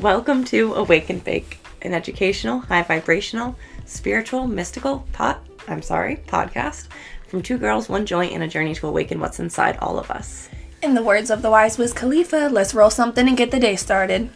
Welcome 0.00 0.44
to 0.46 0.74
Awaken 0.74 1.20
Bake, 1.20 1.58
an 1.82 1.94
educational, 1.94 2.60
high 2.60 2.82
vibrational, 2.82 3.56
spiritual, 3.84 4.46
mystical 4.46 5.06
pot. 5.12 5.40
I'm 5.68 5.82
sorry, 5.82 6.16
podcast 6.26 6.88
from 7.28 7.42
two 7.42 7.58
girls, 7.58 7.88
one 7.88 8.04
joint, 8.06 8.32
and 8.32 8.42
a 8.42 8.48
journey 8.48 8.74
to 8.74 8.86
awaken 8.86 9.20
what's 9.20 9.40
inside 9.40 9.76
all 9.78 9.98
of 9.98 10.10
us. 10.10 10.48
In 10.82 10.94
the 10.94 11.02
words 11.02 11.30
of 11.30 11.42
the 11.42 11.50
wise 11.50 11.78
Wiz 11.78 11.92
Khalifa, 11.92 12.48
let's 12.52 12.74
roll 12.74 12.90
something 12.90 13.26
and 13.26 13.36
get 13.36 13.50
the 13.50 13.58
day 13.60 13.76
started. 13.76 14.30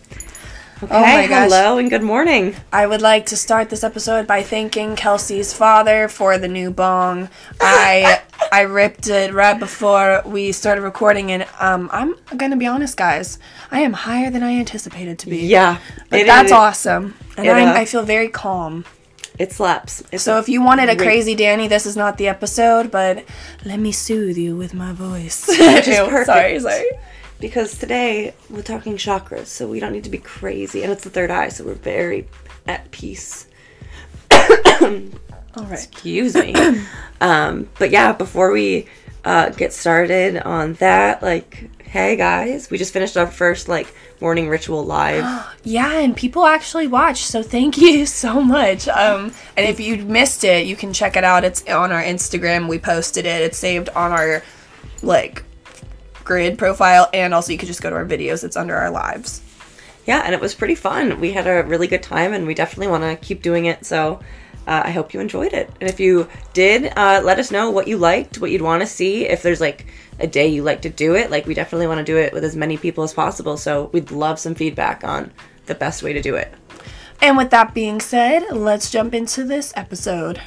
Oh 0.82 0.86
okay, 0.86 0.94
Oh 0.96 1.00
my 1.02 1.26
gosh. 1.26 1.50
hello 1.50 1.78
and 1.78 1.90
good 1.90 2.02
morning. 2.02 2.56
I 2.72 2.86
would 2.86 3.02
like 3.02 3.26
to 3.26 3.36
start 3.36 3.68
this 3.68 3.84
episode 3.84 4.26
by 4.26 4.42
thanking 4.42 4.96
Kelsey's 4.96 5.52
father 5.52 6.08
for 6.08 6.38
the 6.38 6.48
new 6.48 6.70
bong. 6.70 7.28
I 7.60 8.22
I 8.52 8.62
ripped 8.62 9.08
it 9.08 9.32
right 9.32 9.58
before 9.58 10.22
we 10.26 10.52
started 10.52 10.82
recording, 10.82 11.30
and 11.32 11.46
um, 11.60 11.88
I'm 11.92 12.14
gonna 12.36 12.56
be 12.56 12.66
honest, 12.66 12.96
guys. 12.96 13.38
I 13.70 13.80
am 13.80 13.92
higher 13.92 14.30
than 14.30 14.42
I 14.42 14.52
anticipated 14.58 15.18
to 15.20 15.28
be. 15.28 15.38
Yeah, 15.46 15.78
but 16.08 16.20
it 16.20 16.26
that's 16.26 16.46
is- 16.46 16.52
awesome, 16.52 17.14
and 17.36 17.46
It, 17.46 17.50
uh, 17.50 17.72
I 17.72 17.84
feel 17.84 18.02
very 18.02 18.28
calm. 18.28 18.84
It 19.38 19.52
slaps. 19.52 20.02
So 20.18 20.38
if 20.38 20.48
you 20.50 20.60
wanted 20.62 20.90
a 20.90 20.96
crazy 20.96 21.34
Danny, 21.34 21.66
this 21.66 21.86
is 21.86 21.96
not 21.96 22.18
the 22.18 22.28
episode. 22.28 22.90
But 22.90 23.24
let 23.64 23.78
me 23.80 23.90
soothe 23.92 24.36
you 24.36 24.54
with 24.56 24.74
my 24.74 24.92
voice. 24.92 25.46
Which 25.48 25.88
is 25.88 25.98
perfect. 26.08 26.26
Sorry, 26.26 26.60
sorry. 26.60 26.90
because 27.38 27.78
today 27.78 28.34
we're 28.50 28.62
talking 28.62 28.96
chakras, 28.96 29.46
so 29.46 29.66
we 29.66 29.80
don't 29.80 29.92
need 29.92 30.04
to 30.04 30.10
be 30.10 30.18
crazy, 30.18 30.82
and 30.82 30.92
it's 30.92 31.04
the 31.04 31.10
third 31.10 31.30
eye, 31.30 31.48
so 31.48 31.64
we're 31.64 31.74
very 31.74 32.28
at 32.66 32.90
peace. 32.90 33.46
All 35.56 35.64
right. 35.64 35.72
Excuse 35.72 36.34
me. 36.34 36.54
um, 37.20 37.68
but 37.78 37.90
yeah, 37.90 38.12
before 38.12 38.52
we 38.52 38.86
uh, 39.24 39.50
get 39.50 39.72
started 39.72 40.38
on 40.38 40.74
that, 40.74 41.22
like, 41.22 41.70
hey 41.84 42.14
guys, 42.16 42.70
we 42.70 42.78
just 42.78 42.92
finished 42.92 43.16
our 43.16 43.26
first 43.26 43.68
like 43.68 43.92
morning 44.20 44.48
ritual 44.48 44.84
live. 44.84 45.46
Yeah, 45.62 45.98
and 45.98 46.16
people 46.16 46.46
actually 46.46 46.86
watch, 46.86 47.18
so 47.24 47.42
thank 47.42 47.76
you 47.86 48.06
so 48.06 48.40
much. 48.40 48.88
Um, 48.88 49.32
and 49.58 49.68
if 49.68 49.78
you 49.78 49.98
missed 49.98 50.42
it, 50.42 50.66
you 50.66 50.74
can 50.74 50.94
check 50.94 51.16
it 51.16 51.24
out. 51.24 51.44
It's 51.44 51.66
on 51.68 51.92
our 51.92 52.02
Instagram. 52.02 52.66
We 52.66 52.78
posted 52.78 53.26
it. 53.26 53.42
It's 53.42 53.58
saved 53.58 53.90
on 53.90 54.12
our 54.12 54.42
like 55.02 55.42
grid 56.24 56.56
profile, 56.56 57.10
and 57.12 57.34
also 57.34 57.52
you 57.52 57.58
could 57.58 57.66
just 57.66 57.82
go 57.82 57.90
to 57.90 57.96
our 57.96 58.06
videos. 58.06 58.42
It's 58.42 58.56
under 58.56 58.74
our 58.74 58.90
lives. 58.90 59.42
yeah, 60.06 60.22
and 60.24 60.32
it 60.34 60.40
was 60.40 60.54
pretty 60.54 60.76
fun. 60.76 61.20
We 61.20 61.32
had 61.32 61.46
a 61.46 61.62
really 61.68 61.88
good 61.88 62.02
time, 62.02 62.32
and 62.32 62.46
we 62.46 62.54
definitely 62.54 62.88
want 62.88 63.02
to 63.04 63.16
keep 63.16 63.42
doing 63.42 63.66
it. 63.66 63.84
So. 63.84 64.20
Uh, 64.66 64.82
I 64.84 64.90
hope 64.90 65.12
you 65.12 65.20
enjoyed 65.20 65.52
it. 65.52 65.70
And 65.80 65.88
if 65.88 65.98
you 65.98 66.28
did, 66.52 66.92
uh, 66.96 67.20
let 67.24 67.38
us 67.38 67.50
know 67.50 67.70
what 67.70 67.88
you 67.88 67.98
liked, 67.98 68.40
what 68.40 68.50
you'd 68.50 68.62
want 68.62 68.82
to 68.82 68.86
see. 68.86 69.26
If 69.26 69.42
there's 69.42 69.60
like 69.60 69.86
a 70.18 70.26
day 70.26 70.46
you 70.46 70.62
like 70.62 70.82
to 70.82 70.90
do 70.90 71.14
it, 71.14 71.30
like 71.30 71.46
we 71.46 71.54
definitely 71.54 71.86
want 71.86 71.98
to 71.98 72.04
do 72.04 72.16
it 72.16 72.32
with 72.32 72.44
as 72.44 72.54
many 72.54 72.76
people 72.76 73.02
as 73.02 73.12
possible. 73.12 73.56
So 73.56 73.90
we'd 73.92 74.10
love 74.10 74.38
some 74.38 74.54
feedback 74.54 75.02
on 75.02 75.32
the 75.66 75.74
best 75.74 76.02
way 76.02 76.12
to 76.12 76.22
do 76.22 76.34
it. 76.36 76.52
And 77.20 77.36
with 77.36 77.50
that 77.50 77.74
being 77.74 78.00
said, 78.00 78.50
let's 78.52 78.90
jump 78.90 79.14
into 79.14 79.44
this 79.44 79.72
episode. 79.76 80.40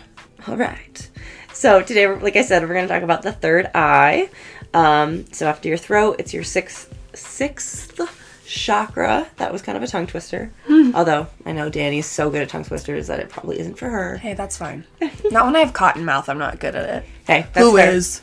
All 0.47 0.57
right. 0.57 1.09
So 1.53 1.81
today, 1.81 2.07
like 2.07 2.35
I 2.35 2.41
said, 2.41 2.63
we're 2.63 2.73
going 2.73 2.87
to 2.87 2.93
talk 2.93 3.03
about 3.03 3.21
the 3.21 3.31
third 3.31 3.69
eye. 3.75 4.29
Um, 4.73 5.25
so 5.31 5.47
after 5.47 5.67
your 5.69 5.77
throat, 5.77 6.15
it's 6.19 6.33
your 6.33 6.43
sixth 6.43 6.93
sixth 7.13 7.99
chakra. 8.53 9.27
That 9.37 9.51
was 9.51 9.61
kind 9.61 9.75
of 9.75 9.83
a 9.83 9.87
tongue 9.87 10.07
twister. 10.07 10.51
Although 10.93 11.27
I 11.45 11.51
know 11.53 11.69
Danny's 11.69 12.05
so 12.05 12.29
good 12.29 12.41
at 12.43 12.49
tongue 12.49 12.63
twisters 12.63 13.07
that 13.07 13.19
it 13.19 13.29
probably 13.29 13.59
isn't 13.59 13.77
for 13.79 13.89
her. 13.89 14.17
Hey, 14.17 14.33
that's 14.35 14.57
fine. 14.57 14.85
not 15.31 15.45
when 15.45 15.55
I 15.55 15.59
have 15.59 15.73
cotton 15.73 16.05
mouth. 16.05 16.29
I'm 16.29 16.37
not 16.37 16.59
good 16.59 16.75
at 16.75 16.87
it. 16.89 17.09
Hey, 17.25 17.47
that's 17.53 17.65
Who 17.65 17.77
fair. 17.77 17.91
is? 17.91 18.21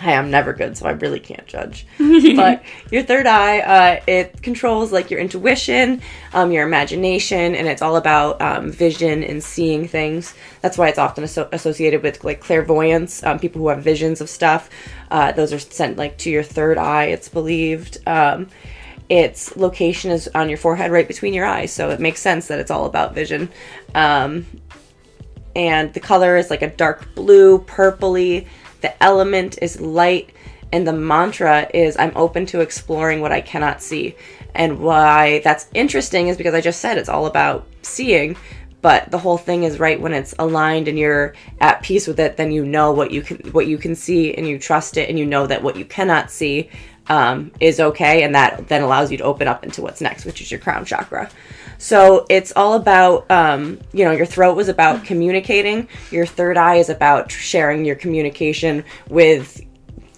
Hey, 0.00 0.14
I'm 0.14 0.30
never 0.30 0.52
good, 0.52 0.76
so 0.76 0.86
I 0.86 0.92
really 0.92 1.18
can't 1.18 1.44
judge. 1.46 1.84
but 1.98 2.62
your 2.92 3.02
third 3.02 3.26
eye, 3.26 3.58
uh, 3.58 4.00
it 4.06 4.40
controls 4.42 4.92
like 4.92 5.10
your 5.10 5.18
intuition, 5.18 6.00
um, 6.32 6.52
your 6.52 6.64
imagination, 6.64 7.56
and 7.56 7.66
it's 7.66 7.82
all 7.82 7.96
about 7.96 8.40
um, 8.40 8.70
vision 8.70 9.24
and 9.24 9.42
seeing 9.42 9.88
things. 9.88 10.34
That's 10.62 10.78
why 10.78 10.88
it's 10.88 11.00
often 11.00 11.24
asso- 11.24 11.48
associated 11.50 12.04
with 12.04 12.22
like 12.22 12.40
clairvoyance. 12.40 13.24
Um, 13.24 13.40
people 13.40 13.60
who 13.60 13.68
have 13.68 13.82
visions 13.82 14.20
of 14.20 14.30
stuff, 14.30 14.70
uh, 15.10 15.32
those 15.32 15.52
are 15.52 15.58
sent 15.58 15.98
like 15.98 16.16
to 16.18 16.30
your 16.30 16.44
third 16.44 16.78
eye. 16.78 17.06
It's 17.06 17.28
believed. 17.28 17.98
Its 19.08 19.56
location 19.56 20.10
is 20.10 20.28
on 20.34 20.48
your 20.48 20.58
forehead, 20.58 20.90
right 20.90 21.08
between 21.08 21.32
your 21.32 21.46
eyes, 21.46 21.72
so 21.72 21.90
it 21.90 22.00
makes 22.00 22.20
sense 22.20 22.48
that 22.48 22.58
it's 22.58 22.70
all 22.70 22.84
about 22.84 23.14
vision. 23.14 23.48
Um, 23.94 24.46
and 25.56 25.92
the 25.94 26.00
color 26.00 26.36
is 26.36 26.50
like 26.50 26.62
a 26.62 26.68
dark 26.68 27.14
blue, 27.14 27.58
purpley. 27.60 28.46
The 28.80 29.02
element 29.02 29.58
is 29.62 29.80
light, 29.80 30.30
and 30.72 30.86
the 30.86 30.92
mantra 30.92 31.68
is 31.72 31.96
I'm 31.96 32.12
open 32.16 32.46
to 32.46 32.60
exploring 32.60 33.20
what 33.20 33.32
I 33.32 33.40
cannot 33.40 33.82
see. 33.82 34.14
And 34.54 34.80
why 34.80 35.40
that's 35.42 35.66
interesting 35.74 36.28
is 36.28 36.36
because 36.36 36.54
I 36.54 36.60
just 36.60 36.80
said 36.80 36.98
it's 36.98 37.08
all 37.08 37.26
about 37.26 37.66
seeing, 37.82 38.36
but 38.80 39.10
the 39.10 39.18
whole 39.18 39.38
thing 39.38 39.64
is 39.64 39.80
right 39.80 40.00
when 40.00 40.12
it's 40.12 40.34
aligned 40.38 40.86
and 40.86 40.98
you're 40.98 41.34
at 41.60 41.82
peace 41.82 42.06
with 42.06 42.20
it, 42.20 42.36
then 42.36 42.52
you 42.52 42.64
know 42.64 42.92
what 42.92 43.10
you 43.10 43.22
can 43.22 43.38
what 43.52 43.66
you 43.66 43.78
can 43.78 43.94
see 43.94 44.34
and 44.34 44.46
you 44.46 44.58
trust 44.58 44.96
it 44.96 45.08
and 45.08 45.18
you 45.18 45.26
know 45.26 45.46
that 45.46 45.62
what 45.62 45.76
you 45.76 45.84
cannot 45.84 46.30
see 46.30 46.70
um, 47.08 47.50
is 47.60 47.80
okay, 47.80 48.22
and 48.22 48.34
that 48.34 48.68
then 48.68 48.82
allows 48.82 49.10
you 49.10 49.18
to 49.18 49.24
open 49.24 49.48
up 49.48 49.64
into 49.64 49.82
what's 49.82 50.00
next, 50.00 50.24
which 50.24 50.40
is 50.40 50.50
your 50.50 50.60
crown 50.60 50.84
chakra. 50.84 51.30
So 51.78 52.26
it's 52.28 52.52
all 52.56 52.74
about, 52.74 53.30
um, 53.30 53.78
you 53.92 54.04
know, 54.04 54.10
your 54.10 54.26
throat 54.26 54.56
was 54.56 54.68
about 54.68 55.04
communicating. 55.04 55.88
Your 56.10 56.26
third 56.26 56.56
eye 56.56 56.76
is 56.76 56.88
about 56.88 57.30
sharing 57.30 57.84
your 57.84 57.94
communication 57.94 58.84
with 59.08 59.64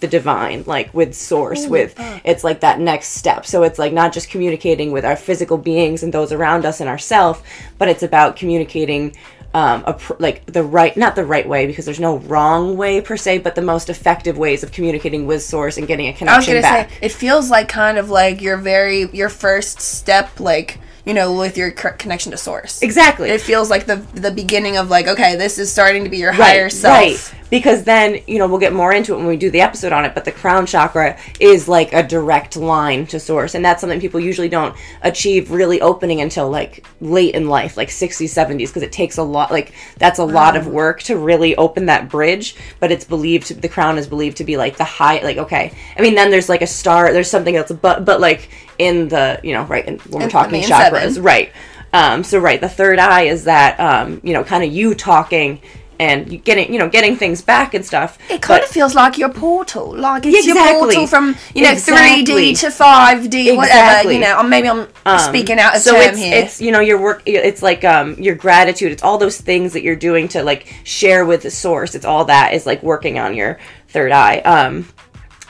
the 0.01 0.09
divine, 0.09 0.65
like 0.67 0.93
with 0.95 1.15
source, 1.15 1.67
with 1.67 1.95
it's 2.25 2.43
like 2.43 2.61
that 2.61 2.81
next 2.81 3.09
step. 3.09 3.45
So 3.45 3.63
it's 3.63 3.79
like 3.79 3.93
not 3.93 4.15
just 4.15 4.31
communicating 4.31 4.93
with 4.93 5.05
our 5.05 5.17
physical 5.17 5.59
beings 5.59 6.03
and 6.03 6.15
those 6.15 6.33
around 6.33 6.65
us 6.65 6.81
and 6.81 6.89
ourself, 6.89 7.43
but 7.77 7.89
it's 7.89 8.03
about 8.03 8.37
communicating 8.37 9.15
um, 9.53 9.83
a 9.87 9.99
like 10.19 10.47
the 10.47 10.63
right, 10.63 10.97
not 10.97 11.17
the 11.17 11.25
right 11.25 11.49
way 11.49 11.67
because 11.67 11.85
there's 11.85 12.01
no 12.01 12.19
wrong 12.19 12.77
way 12.77 13.01
per 13.01 13.17
se, 13.17 13.39
but 13.39 13.55
the 13.55 13.63
most 13.63 13.91
effective 13.91 14.39
ways 14.39 14.63
of 14.63 14.71
communicating 14.71 15.27
with 15.27 15.43
source 15.43 15.77
and 15.77 15.89
getting 15.89 16.07
a 16.07 16.11
I 16.11 16.13
was 16.13 16.19
connection 16.19 16.53
gonna 16.55 16.63
back. 16.63 16.91
say 16.91 16.99
it 17.03 17.13
feels 17.13 17.51
like 17.51 17.69
kind 17.69 17.99
of 17.99 18.11
like 18.11 18.41
your 18.41 18.57
very 18.57 19.11
your 19.11 19.29
first 19.29 19.81
step, 19.81 20.39
like 20.39 20.79
you 21.05 21.15
know, 21.15 21.37
with 21.37 21.57
your 21.57 21.71
c- 21.77 21.89
connection 21.99 22.33
to 22.33 22.39
source. 22.39 22.83
exactly. 22.83 23.31
It 23.31 23.41
feels 23.41 23.71
like 23.71 23.87
the 23.87 23.97
the 24.15 24.31
beginning 24.31 24.77
of 24.77 24.91
like 24.91 25.07
okay, 25.07 25.37
this 25.37 25.59
is 25.59 25.73
starting 25.73 26.05
to 26.05 26.11
be 26.11 26.19
your 26.19 26.33
higher 26.33 26.71
self. 26.71 26.99
Right. 26.99 27.35
Because 27.51 27.83
then, 27.83 28.21
you 28.29 28.39
know, 28.39 28.47
we'll 28.47 28.61
get 28.61 28.73
more 28.73 28.93
into 28.93 29.13
it 29.13 29.17
when 29.17 29.27
we 29.27 29.37
do 29.37 29.51
the 29.51 29.61
episode 29.61 29.93
on 29.93 30.05
it, 30.05 30.15
but 30.15 30.25
the 30.25 30.31
crown 30.31 30.67
chakra 30.67 31.19
is 31.41 31.67
like 31.67 31.93
a 31.93 32.01
direct 32.01 32.57
line 32.57 33.07
to 33.09 33.19
source. 33.19 33.57
And 33.57 33.65
that's 33.65 33.81
something 33.81 34.01
people 34.01 34.21
usually 34.21 34.49
don't 34.49 34.77
achieve 35.03 35.51
really 35.51 35.81
opening 35.81 36.21
until 36.21 36.49
like 36.49 36.87
late 37.01 37.35
in 37.35 37.49
life, 37.49 37.77
like 37.77 37.89
60s, 37.89 38.29
70s, 38.29 38.69
because 38.69 38.85
it 38.85 38.93
takes 38.93 39.19
a 39.19 39.25
lot, 39.25 39.51
like, 39.51 39.75
that's 39.99 40.21
a 40.21 40.25
lot 40.25 40.57
of 40.57 40.67
mm. 40.67 40.71
work 40.71 41.03
to 41.03 41.17
really 41.17 41.57
open 41.57 41.87
that 41.87 42.09
bridge. 42.09 42.55
But 42.79 42.93
it's 42.93 43.05
believed, 43.05 43.49
to, 43.49 43.55
the 43.55 43.69
crown 43.69 43.99
is 43.99 44.07
believed 44.07 44.37
to 44.37 44.45
be 44.45 44.57
like 44.57 44.77
the 44.77 44.85
high, 44.85 45.21
like, 45.21 45.39
okay. 45.39 45.73
I 45.97 46.03
mean, 46.03 46.15
then 46.15 46.31
there's 46.31 46.49
like 46.49 46.63
a 46.63 46.69
star, 46.69 47.13
there's 47.13 47.31
something 47.31 47.57
else, 47.57 47.73
but, 47.73 48.05
but 48.05 48.21
like 48.21 48.49
in 48.81 49.09
the, 49.09 49.39
you 49.45 49.53
know, 49.55 49.65
right, 49.65 49.87
in, 49.87 49.99
when 50.11 50.21
we're 50.21 50.25
In- 50.25 50.31
talking 50.31 50.63
in 50.63 50.69
chakras, 50.69 51.15
seven. 51.15 51.23
right. 51.23 51.53
Um, 51.93 52.23
so 52.25 52.39
right, 52.39 52.61
the 52.61 52.69
third 52.69 52.99
eye 52.99 53.23
is 53.35 53.45
that 53.45 53.79
um, 53.79 54.21
you 54.23 54.33
know, 54.33 54.43
kind 54.45 54.63
of 54.65 54.73
you 54.73 54.95
talking 54.95 55.61
and 55.99 56.33
you 56.33 56.39
getting 56.39 56.73
you 56.73 56.79
know 56.79 56.89
getting 56.89 57.17
things 57.17 57.43
back 57.43 57.75
and 57.75 57.85
stuff. 57.85 58.17
It 58.31 58.41
kind 58.41 58.61
But- 58.61 58.69
of 58.69 58.71
feels 58.71 58.95
like 58.95 59.19
your 59.19 59.29
portal, 59.29 59.95
like 59.95 60.25
it's 60.25 60.47
your 60.47 60.57
portal 60.57 61.07
from 61.09 61.37
you 61.55 61.65
know 61.65 61.73
Exactly. 61.73 62.25
three 62.25 62.53
D 62.53 62.55
to 62.63 62.71
five 62.71 63.29
D, 63.29 63.55
whatever. 63.57 64.11
You 64.13 64.21
know, 64.21 64.39
or 64.39 64.45
maybe 64.45 64.69
I'm 64.71 64.87
speaking 65.19 65.59
out 65.59 65.75
of 65.77 65.83
so 65.83 65.93
term 65.93 66.03
it's 66.03 66.19
here. 66.19 66.37
it's 66.45 66.61
you 66.61 66.71
know 66.73 66.81
your 66.81 66.99
work 67.03 67.23
it's 67.27 67.61
like 67.61 67.85
um 67.85 68.15
your 68.19 68.35
gratitude 68.37 68.93
it's 68.93 69.03
all 69.03 69.19
those 69.19 69.39
things 69.41 69.73
that 69.75 69.83
you're 69.83 69.97
doing 70.11 70.29
to 70.29 70.43
like 70.45 70.73
share 70.85 71.27
with 71.27 71.43
the 71.43 71.51
source 71.51 71.95
it's 71.97 72.07
all 72.07 72.25
that 72.27 72.55
is 72.55 72.65
like 72.67 72.83
working 72.85 73.19
on 73.19 73.35
your 73.37 73.59
third 73.89 74.13
eye 74.13 74.39
um 74.57 74.87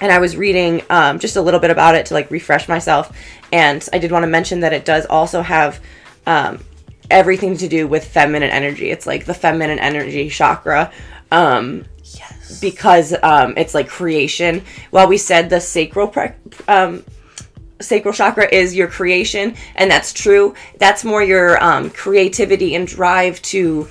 and 0.00 0.10
I 0.10 0.18
was 0.18 0.36
reading 0.36 0.82
um, 0.90 1.18
just 1.18 1.36
a 1.36 1.42
little 1.42 1.60
bit 1.60 1.70
about 1.70 1.94
it 1.94 2.06
to 2.06 2.14
like 2.14 2.30
refresh 2.30 2.68
myself 2.68 3.16
and 3.52 3.86
I 3.92 3.98
did 3.98 4.12
want 4.12 4.22
to 4.22 4.28
mention 4.28 4.60
that 4.60 4.72
it 4.72 4.84
does 4.84 5.06
also 5.06 5.42
have 5.42 5.80
um, 6.26 6.62
everything 7.10 7.56
to 7.58 7.68
do 7.68 7.86
with 7.86 8.04
feminine 8.04 8.50
energy 8.50 8.90
it's 8.90 9.06
like 9.06 9.24
the 9.24 9.34
feminine 9.34 9.78
energy 9.78 10.28
chakra 10.28 10.92
um 11.30 11.84
yes. 12.14 12.60
because 12.60 13.14
um, 13.22 13.54
it's 13.56 13.74
like 13.74 13.88
creation. 13.88 14.62
While 14.90 15.08
we 15.08 15.18
said 15.18 15.50
the 15.50 15.60
sacral 15.60 16.08
pre- 16.08 16.32
um, 16.68 17.04
sacral 17.80 18.14
chakra 18.14 18.48
is 18.52 18.74
your 18.74 18.88
creation, 18.88 19.54
and 19.74 19.90
that's 19.90 20.12
true. 20.12 20.54
That's 20.78 21.04
more 21.04 21.22
your 21.22 21.62
um, 21.62 21.90
creativity 21.90 22.74
and 22.74 22.86
drive 22.86 23.40
to 23.42 23.88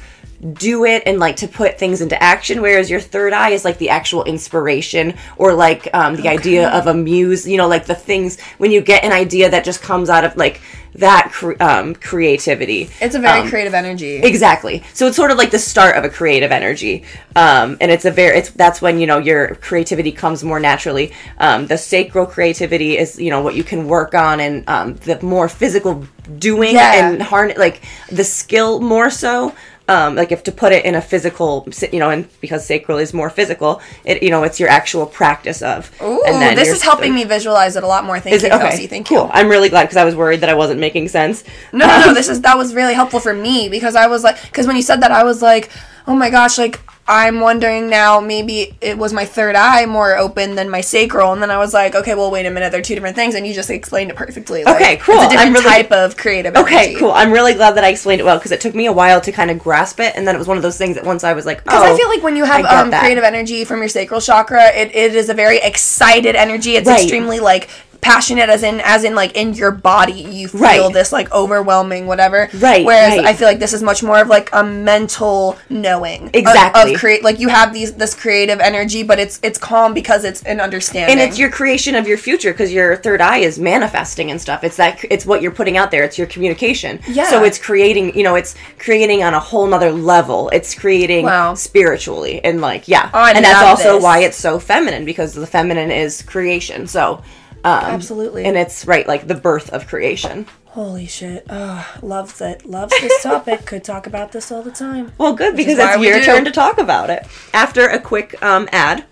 do 0.54 0.86
it 0.86 1.04
and 1.06 1.20
like 1.20 1.36
to 1.36 1.48
put 1.48 1.78
things 1.78 2.00
into 2.02 2.22
action 2.24 2.62
whereas 2.62 2.90
your 2.90 3.00
third 3.02 3.34
eye 3.34 3.50
is 3.50 3.66
like 3.66 3.78
the 3.78 3.90
actual 3.90 4.24
inspiration 4.24 5.14
or 5.38 5.54
like 5.54 5.90
um, 5.94 6.16
the 6.16 6.30
idea 6.30 6.70
of 6.70 6.88
a 6.88 6.94
muse 6.94 7.46
you 7.48 7.58
know 7.58 7.68
like 7.68 7.86
the 7.86 7.96
things 7.96 8.40
when 8.58 8.72
you 8.72 8.80
get 8.80 9.04
an 9.04 9.12
idea 9.12 9.50
that 9.50 9.66
just 9.66 9.82
comes 9.82 10.10
out 10.10 10.24
of 10.24 10.36
like 10.38 10.62
that 10.96 11.30
cre- 11.32 11.54
um, 11.60 11.94
creativity 11.94 12.90
It's 13.00 13.16
a 13.16 13.20
very 13.20 13.42
Um, 13.42 13.50
creative 13.50 13.76
energy. 13.76 14.16
Exactly. 14.18 14.82
So 14.94 15.06
it's 15.08 15.16
sort 15.16 15.30
of 15.30 15.38
like 15.38 15.52
the 15.52 15.60
start 15.60 15.96
of 15.96 16.04
a 16.04 16.10
creative 16.10 16.52
energy, 16.52 17.04
um, 17.36 17.78
and 17.80 17.92
it's 17.92 18.06
a 18.06 18.12
very 18.12 18.40
it's 18.40 18.50
that's 18.50 18.82
when 18.82 19.00
you 19.00 19.06
know 19.06 19.20
your 19.20 19.56
creativity 19.56 20.12
comes 20.12 20.44
more 20.44 20.60
naturally. 20.60 21.12
Um, 21.38 21.68
the 21.68 21.78
sacral 21.78 22.26
creativity 22.26 22.98
is 22.98 23.20
you 23.20 23.30
know 23.30 23.42
what 23.42 23.54
you 23.56 23.64
can 23.64 23.88
work 23.88 24.16
on, 24.16 24.40
and 24.40 24.68
um, 24.68 24.96
the 25.06 25.22
more 25.22 25.48
physical 25.48 26.06
doing 26.40 26.74
Yeah. 26.74 26.94
and 27.08 27.22
harness 27.22 27.58
like 27.60 27.82
the 28.12 28.24
skill 28.24 28.80
more 28.82 29.10
so. 29.12 29.54
Um, 29.90 30.16
like 30.16 30.32
if 30.32 30.44
to 30.44 30.52
put 30.52 30.72
it 30.72 30.86
in 30.86 30.94
a 30.94 31.02
physical, 31.02 31.68
you 31.92 31.98
know, 31.98 32.12
and 32.12 32.28
because 32.42 32.64
sacral 32.64 33.00
is 33.00 33.12
more 33.12 33.30
physical, 33.32 33.82
it 34.06 34.22
you 34.22 34.30
know 34.30 34.44
it's 34.44 34.60
your 34.60 34.70
actual 34.70 35.08
practice 35.08 35.64
of. 35.64 35.92
Ooh, 36.02 36.24
and 36.26 36.36
then 36.36 36.56
this 36.56 36.70
is 36.70 36.84
helping 36.84 37.16
me 37.16 37.24
visualize 37.24 37.76
it 37.76 37.84
a 37.84 37.88
lot 37.88 38.06
more. 38.06 38.20
Thank 38.20 38.36
Is 38.36 38.44
you, 38.44 38.50
it 38.50 38.54
okay? 38.54 38.70
Kelsey. 38.70 38.88
Thank 38.88 39.10
you. 39.10 39.18
cool. 39.18 39.26
you. 39.26 39.32
I'm 39.34 39.50
really 39.50 39.70
glad 39.70 39.86
because 39.86 39.98
I 39.98 40.06
was 40.06 40.16
worried 40.16 40.42
that 40.42 40.50
I 40.50 40.54
wasn't 40.54 40.80
making 40.80 41.08
sense. 41.08 41.44
No, 41.74 41.88
no, 41.88 42.06
no. 42.06 42.14
This 42.14 42.30
is 42.30 42.42
that 42.42 42.56
was 42.56 42.76
really 42.76 42.94
helpful 42.94 43.20
for 43.20 43.34
me 43.34 43.68
because 43.68 43.96
I 43.96 44.06
was 44.06 44.24
like, 44.24 44.40
because 44.44 44.68
when 44.68 44.76
you 44.76 44.84
said 44.84 45.02
that, 45.02 45.12
I 45.12 45.24
was 45.24 45.42
like, 45.42 45.72
oh 46.10 46.16
my 46.16 46.30
gosh, 46.30 46.58
like 46.58 46.80
I'm 47.08 47.40
wondering 47.40 47.90
now 47.90 48.20
maybe 48.20 48.76
it 48.82 48.96
was 48.98 49.14
my 49.14 49.26
third 49.26 49.56
eye 49.56 49.86
more 49.88 50.16
open 50.16 50.54
than 50.56 50.70
my 50.70 50.82
sacral, 50.82 51.34
and 51.34 51.42
then 51.42 51.50
I 51.50 51.58
was 51.58 51.74
like, 51.74 51.96
okay, 51.96 52.14
well, 52.14 52.30
wait 52.30 52.46
a 52.46 52.52
minute, 52.52 52.72
they're 52.72 52.82
two 52.84 52.94
different 52.94 53.16
things, 53.16 53.34
and 53.36 53.48
you 53.48 53.54
just 53.54 53.70
explained 53.72 54.12
it 54.12 54.16
perfectly. 54.18 54.64
Like, 54.64 54.76
Okay, 54.76 54.98
cool. 54.98 55.16
It's 55.22 55.34
a 55.34 55.38
I'm 55.38 55.54
different 55.54 55.66
really- 55.66 55.84
type 55.84 55.92
of 55.92 56.18
creative. 56.18 56.56
Okay, 56.56 56.78
energy. 56.86 56.96
cool. 57.00 57.12
I'm 57.12 57.32
really 57.32 57.54
glad 57.56 57.72
that 57.78 57.84
I 57.84 57.90
explained 57.90 58.22
it 58.22 58.26
well 58.26 58.38
because 58.38 58.52
it 58.52 58.62
took 58.62 58.76
me 58.76 58.86
a 58.86 58.92
while 58.94 59.22
to 59.22 59.32
kind 59.32 59.50
of 59.50 59.58
grasp 59.58 60.00
it, 60.00 60.14
and 60.16 60.28
then 60.28 60.36
it 60.36 60.38
was 60.40 60.48
one 60.48 60.58
of 60.58 60.64
those 60.64 60.78
things 60.78 60.96
that 60.98 61.06
once 61.06 61.24
I 61.24 61.34
was 61.34 61.46
like, 61.48 61.64
Because 61.64 61.82
oh, 61.82 61.94
I 61.94 61.98
feel 61.98 62.10
like 62.10 62.22
when 62.24 62.36
you 62.36 62.44
have 62.44 62.64
um, 62.66 62.92
creative 62.92 63.24
energy 63.24 63.66
from 63.66 63.80
your 63.80 63.90
sacral 63.90 64.22
chakra, 64.22 64.68
it, 64.76 64.96
it 64.96 65.16
is 65.16 65.30
a 65.30 65.34
very 65.34 65.58
excited 65.60 66.36
energy. 66.36 66.76
It's 66.76 66.88
Right. 66.88 67.02
extremely 67.02 67.40
like 67.40 67.70
passionate 68.02 68.50
as 68.50 68.64
in 68.64 68.80
as 68.84 69.04
in 69.04 69.14
like 69.16 69.36
in 69.36 69.54
your 69.54 69.72
body 69.72 70.14
you 70.14 70.48
feel 70.48 70.62
Right. 70.62 70.94
this 70.94 71.12
like 71.12 71.32
overwhelming 71.34 72.06
whatever 72.08 72.50
Right, 72.58 72.86
whereas 72.86 73.18
right. 73.18 73.26
i 73.26 73.34
feel 73.34 73.48
like 73.48 73.60
this 73.60 73.74
is 73.74 73.84
much 73.84 74.02
more 74.02 74.20
of 74.22 74.28
like 74.28 74.50
a 74.54 74.64
mental 74.64 75.58
knowing 75.70 76.30
Exactly. 76.34 76.94
of, 76.94 77.00
create 77.00 77.24
like 77.24 77.40
you 77.40 77.50
have 77.50 77.74
these 77.74 77.94
this 77.94 78.16
creative 78.16 78.60
energy 78.60 79.04
but 79.04 79.20
it's 79.20 79.40
it's 79.44 79.58
calm 79.60 79.94
because 79.94 80.24
it's 80.24 80.42
an 80.44 80.60
understanding 80.60 81.12
and 81.12 81.20
it's 81.20 81.38
your 81.38 81.50
creation 81.52 81.94
of 81.96 82.08
your 82.08 82.18
future 82.18 82.52
because 82.52 82.72
your 82.72 82.96
third 82.96 83.22
eye 83.22 83.38
is 83.40 83.60
manifesting 83.60 84.32
and 84.32 84.40
stuff. 84.40 84.64
It's 84.64 84.78
that 84.78 85.04
it's 85.10 85.26
what 85.26 85.42
you're 85.42 85.52
putting 85.52 85.78
out 85.78 85.92
there. 85.92 86.04
It's 86.04 86.18
your 86.18 86.28
communication. 86.28 87.00
Yeah. 87.08 87.30
So 87.30 87.44
it's 87.44 87.58
creating. 87.58 88.16
You 88.18 88.24
know, 88.24 88.36
it's 88.36 88.56
creating 88.78 89.24
on 89.24 89.34
a 89.34 89.40
whole 89.40 89.68
nother 89.68 89.92
level. 89.92 90.50
It's 90.50 90.74
creating 90.76 91.26
Wow. 91.26 91.54
spiritually 91.56 92.44
and 92.44 92.62
like 92.62 92.88
yeah. 92.88 93.10
Oh, 93.14 93.20
I 93.20 93.32
and 93.32 93.44
that's 93.46 93.62
also 93.64 93.96
this. 93.96 94.04
why 94.04 94.20
it's 94.20 94.38
so 94.38 94.60
feminine 94.60 95.06
because 95.06 95.34
the 95.34 95.48
feminine 95.48 95.92
is 95.92 96.22
creation. 96.22 96.88
So. 96.88 97.22
Um, 97.64 97.84
Absolutely. 97.86 98.46
And 98.46 98.56
it's 98.58 98.86
right 98.86 99.08
like 99.08 99.28
the 99.28 99.36
birth 99.36 99.70
of 99.72 99.86
creation. 99.88 100.46
holy 100.68 101.06
shit 101.08 101.46
oh 101.50 101.86
loves 102.02 102.40
it 102.42 102.66
loves 102.66 102.94
this 103.02 103.24
topic 103.30 103.66
could 103.66 103.84
talk 103.84 104.06
about 104.08 104.32
this 104.32 104.52
all 104.52 104.62
the 104.62 104.72
time 104.72 105.12
Well, 105.18 105.34
good 105.34 105.56
because 105.58 105.78
it's 105.80 106.02
your 106.04 106.24
turn 106.24 106.46
to 106.46 106.52
talk 106.52 106.78
about 106.78 107.10
it 107.10 107.26
after 107.54 107.88
a 107.88 108.00
quick 108.00 108.42
um, 108.44 108.70
ad. 108.72 109.04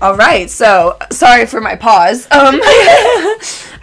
All 0.00 0.16
right. 0.16 0.50
So 0.50 0.98
sorry 1.10 1.46
for 1.46 1.60
my 1.60 1.76
pause. 1.76 2.26
Um, 2.32 2.60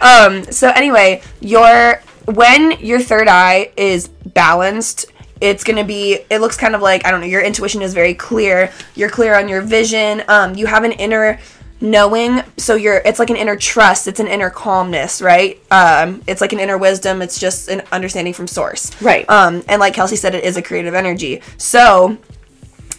um. 0.00 0.44
So 0.52 0.68
anyway, 0.68 1.22
your 1.40 2.02
when 2.26 2.72
your 2.72 3.00
third 3.00 3.26
eye 3.26 3.72
is 3.76 4.10
balanced, 4.44 4.98
it's 5.40 5.64
gonna 5.64 5.84
be. 5.84 6.20
It 6.30 6.38
looks 6.40 6.56
kind 6.56 6.74
of 6.74 6.80
like 6.82 7.00
I 7.06 7.10
don't 7.10 7.20
know. 7.20 7.26
Your 7.36 7.42
intuition 7.42 7.82
is 7.82 7.92
very 7.94 8.14
clear. 8.14 8.72
You're 8.94 9.10
clear 9.10 9.34
on 9.40 9.48
your 9.48 9.60
vision. 9.62 10.22
Um. 10.28 10.54
You 10.54 10.66
have 10.66 10.84
an 10.84 10.92
inner 10.92 11.38
knowing 11.82 12.42
so 12.58 12.74
you're 12.74 13.00
it's 13.06 13.18
like 13.18 13.30
an 13.30 13.36
inner 13.36 13.56
trust 13.56 14.06
it's 14.06 14.20
an 14.20 14.26
inner 14.26 14.50
calmness 14.50 15.22
right 15.22 15.58
um 15.70 16.20
it's 16.26 16.42
like 16.42 16.52
an 16.52 16.60
inner 16.60 16.76
wisdom 16.76 17.22
it's 17.22 17.38
just 17.40 17.70
an 17.70 17.80
understanding 17.90 18.34
from 18.34 18.46
source 18.46 18.90
Right. 19.00 19.24
um 19.30 19.62
and 19.66 19.80
like 19.80 19.94
kelsey 19.94 20.16
said 20.16 20.34
it 20.34 20.44
is 20.44 20.58
a 20.58 20.62
creative 20.62 20.92
energy 20.92 21.40
so 21.56 22.18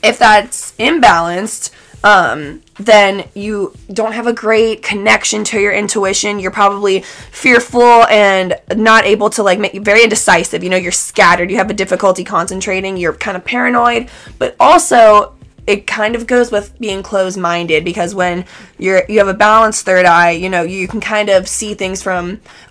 if 0.02 0.18
that's 0.18 0.72
imbalanced 0.80 1.70
um 2.03 2.62
then 2.77 3.30
you 3.36 3.74
don't 3.94 4.13
have 4.13 4.25
a 4.25 4.33
great 4.33 4.81
connection 4.81 5.44
to 5.44 5.59
your 5.59 5.71
intuition. 5.71 6.39
You're 6.39 6.51
probably 6.51 7.01
fearful 7.31 8.06
and 8.07 8.59
not 8.75 9.06
able 9.06 9.30
to 9.31 9.44
like 9.44 9.59
make 9.59 9.74
very 9.83 10.03
indecisive. 10.03 10.63
You 10.63 10.69
know 10.69 10.77
you're 10.77 10.92
scattered. 10.92 11.51
You 11.51 11.57
have 11.57 11.69
a 11.69 11.75
difficulty 11.75 12.24
concentrating. 12.24 12.98
You're 12.98 13.13
kind 13.13 13.38
of 13.38 13.45
paranoid. 13.45 14.09
But 14.39 14.56
also 14.59 15.36
it 15.71 15.88
kind 15.88 16.13
of 16.18 16.23
goes 16.27 16.51
with 16.56 16.65
being 16.85 17.01
closed-minded 17.01 17.81
because 17.85 18.12
when 18.21 18.45
you're 18.77 19.03
you 19.12 19.18
have 19.23 19.27
a 19.38 19.39
balanced 19.47 19.85
third 19.85 20.06
eye 20.06 20.31
you 20.44 20.50
know 20.53 20.63
you 20.63 20.85
can 20.94 21.00
kind 21.00 21.29
of 21.29 21.47
see 21.47 21.73
things 21.73 22.00
from 22.07 22.23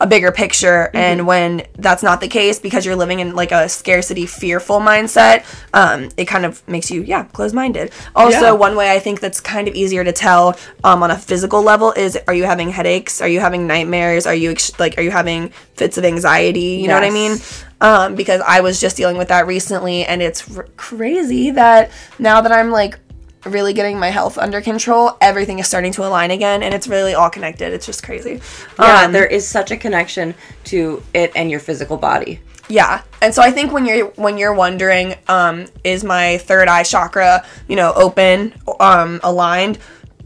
a 0.05 0.06
bigger 0.06 0.31
picture. 0.43 0.81
And 0.94 1.26
when 1.31 1.50
that's 1.87 2.02
not 2.08 2.20
the 2.20 2.29
case 2.29 2.58
because 2.67 2.82
you're 2.87 3.00
living 3.05 3.20
in 3.20 3.29
like 3.43 3.52
a 3.61 3.69
scarcity 3.69 4.26
fearful 4.26 4.81
mindset 4.81 5.37
um, 5.81 6.08
it 6.17 6.26
kind 6.26 6.44
of 6.49 6.52
makes 6.69 6.91
you 6.91 7.02
yeah 7.02 7.25
closed-minded. 7.37 7.87
Also 8.14 8.47
Yeah. 8.49 8.67
one 8.67 8.75
way 8.81 8.88
i 8.97 8.99
think 9.06 9.17
that's 9.25 9.41
kind 9.41 9.67
of 9.69 9.75
easier 9.82 10.05
to 10.05 10.12
tell 10.12 10.44
um, 10.85 11.02
on 11.05 11.11
a 11.11 11.19
physical 11.31 11.62
level 11.62 11.93
is 12.05 12.19
are 12.29 12.35
you 12.35 12.44
having 12.44 12.69
headaches? 12.70 13.14
Are 13.25 13.29
you 13.35 13.41
having 13.41 13.67
nightmares? 13.67 14.26
Are 14.26 14.35
you 14.35 14.50
ex- 14.50 14.79
like 14.79 14.93
are 14.99 15.02
you 15.08 15.11
having 15.20 15.52
fits 15.81 15.97
of 15.99 16.05
anxiety 16.05 16.71
you 16.81 16.87
know 16.88 16.94
what 16.94 17.05
i 17.05 17.11
mean 17.23 17.35
um, 17.82 18.15
because 18.15 18.43
I 18.47 18.61
was 18.61 18.79
just 18.79 18.99
dealing 18.99 19.17
with 19.17 19.29
that 19.29 19.47
recently, 19.47 20.05
and 20.05 20.21
it's 20.21 20.41
r- 20.55 20.69
crazy 20.77 21.50
that 21.53 21.91
now 22.19 22.43
that 22.43 22.53
I'm 22.53 22.71
like 22.71 22.99
really 23.47 23.73
getting 23.73 23.99
my 23.99 24.11
health 24.11 24.37
under 24.37 24.61
control, 24.61 25.17
everything 25.23 25.61
is 25.61 25.67
starting 25.67 25.91
to 25.93 26.06
align 26.06 26.31
again, 26.31 26.62
and 26.62 26.75
it's 26.75 26.87
really 26.87 27.15
all 27.15 27.31
connected. 27.31 27.73
It's 27.73 27.87
just 27.87 28.03
crazy. 28.03 28.35
Yeah, 28.79 29.05
Um, 29.05 29.12
there 29.12 29.25
is 29.27 29.49
such 29.49 29.71
a 29.71 29.79
connection 29.79 30.35
to 30.65 31.03
it 31.15 31.32
and 31.35 31.50
your 31.50 31.61
physical 31.69 31.97
body. 31.97 32.41
yeah, 32.69 33.00
and 33.23 33.35
so 33.35 33.41
I 33.41 33.50
think 33.50 33.73
when 33.73 33.87
you're 33.87 34.09
when 34.25 34.37
you're 34.37 34.53
wondering, 34.55 35.15
um, 35.29 35.65
is 35.83 36.05
my 36.05 36.37
third 36.49 36.69
eye 36.69 36.83
chakra, 36.85 37.47
you 37.67 37.76
know, 37.76 37.94
open, 37.94 38.53
um, 38.79 39.21
aligned? 39.23 39.79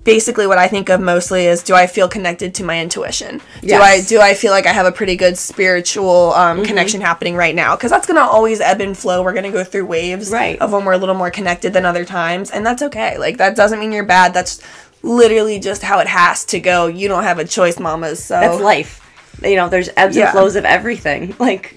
Basically, 0.05 0.47
what 0.47 0.59
I 0.59 0.69
think 0.69 0.91
of 0.91 1.01
mostly 1.01 1.47
is, 1.47 1.63
do 1.63 1.75
I 1.75 1.87
feel 1.87 2.09
connected 2.09 2.55
to 2.57 2.65
my 2.65 2.79
intuition? 2.81 3.41
Do 3.63 3.77
I 3.77 4.03
do 4.03 4.21
I 4.21 4.35
feel 4.35 4.51
like 4.53 4.67
I 4.67 4.73
have 4.73 4.85
a 4.87 4.93
pretty 4.93 5.17
good 5.17 5.39
spiritual 5.39 6.33
um, 6.35 6.63
connection 6.63 7.01
happening 7.01 7.37
right 7.37 7.55
now? 7.55 7.75
Because 7.75 7.91
that's 7.91 8.07
gonna 8.07 8.21
always 8.21 8.61
ebb 8.61 8.81
and 8.83 8.97
flow. 8.97 9.23
We're 9.23 9.33
gonna 9.33 9.51
go 9.51 9.65
through 9.65 9.87
waves 9.87 10.31
Right. 10.31 10.61
of 10.61 10.73
when 10.73 10.85
we're 10.85 10.93
a 10.93 10.99
little 10.99 11.15
more 11.15 11.31
connected 11.31 11.73
than 11.73 11.87
other 11.87 12.05
times, 12.05 12.51
and 12.51 12.67
that's 12.67 12.83
okay. 12.83 13.17
Like 13.17 13.39
that 13.39 13.57
doesn't 13.57 13.79
mean 13.81 13.93
you're 13.93 14.05
bad. 14.05 14.35
That's 14.35 14.61
literally 15.03 15.59
just 15.59 15.83
how 15.83 15.99
it 16.01 16.07
has 16.07 16.45
to 16.47 16.61
go. 16.61 16.87
You 16.87 17.09
don't 17.09 17.25
have 17.25 17.39
a 17.39 17.45
choice, 17.45 17.79
mamas. 17.79 18.23
So 18.25 18.39
That's 18.41 18.61
life. 18.61 19.01
You 19.43 19.57
know, 19.57 19.69
there's 19.69 19.91
ebbs 19.97 20.17
Yeah. 20.17 20.25
and 20.27 20.33
flows 20.33 20.57
of 20.57 20.65
everything. 20.65 21.35
Like, 21.41 21.75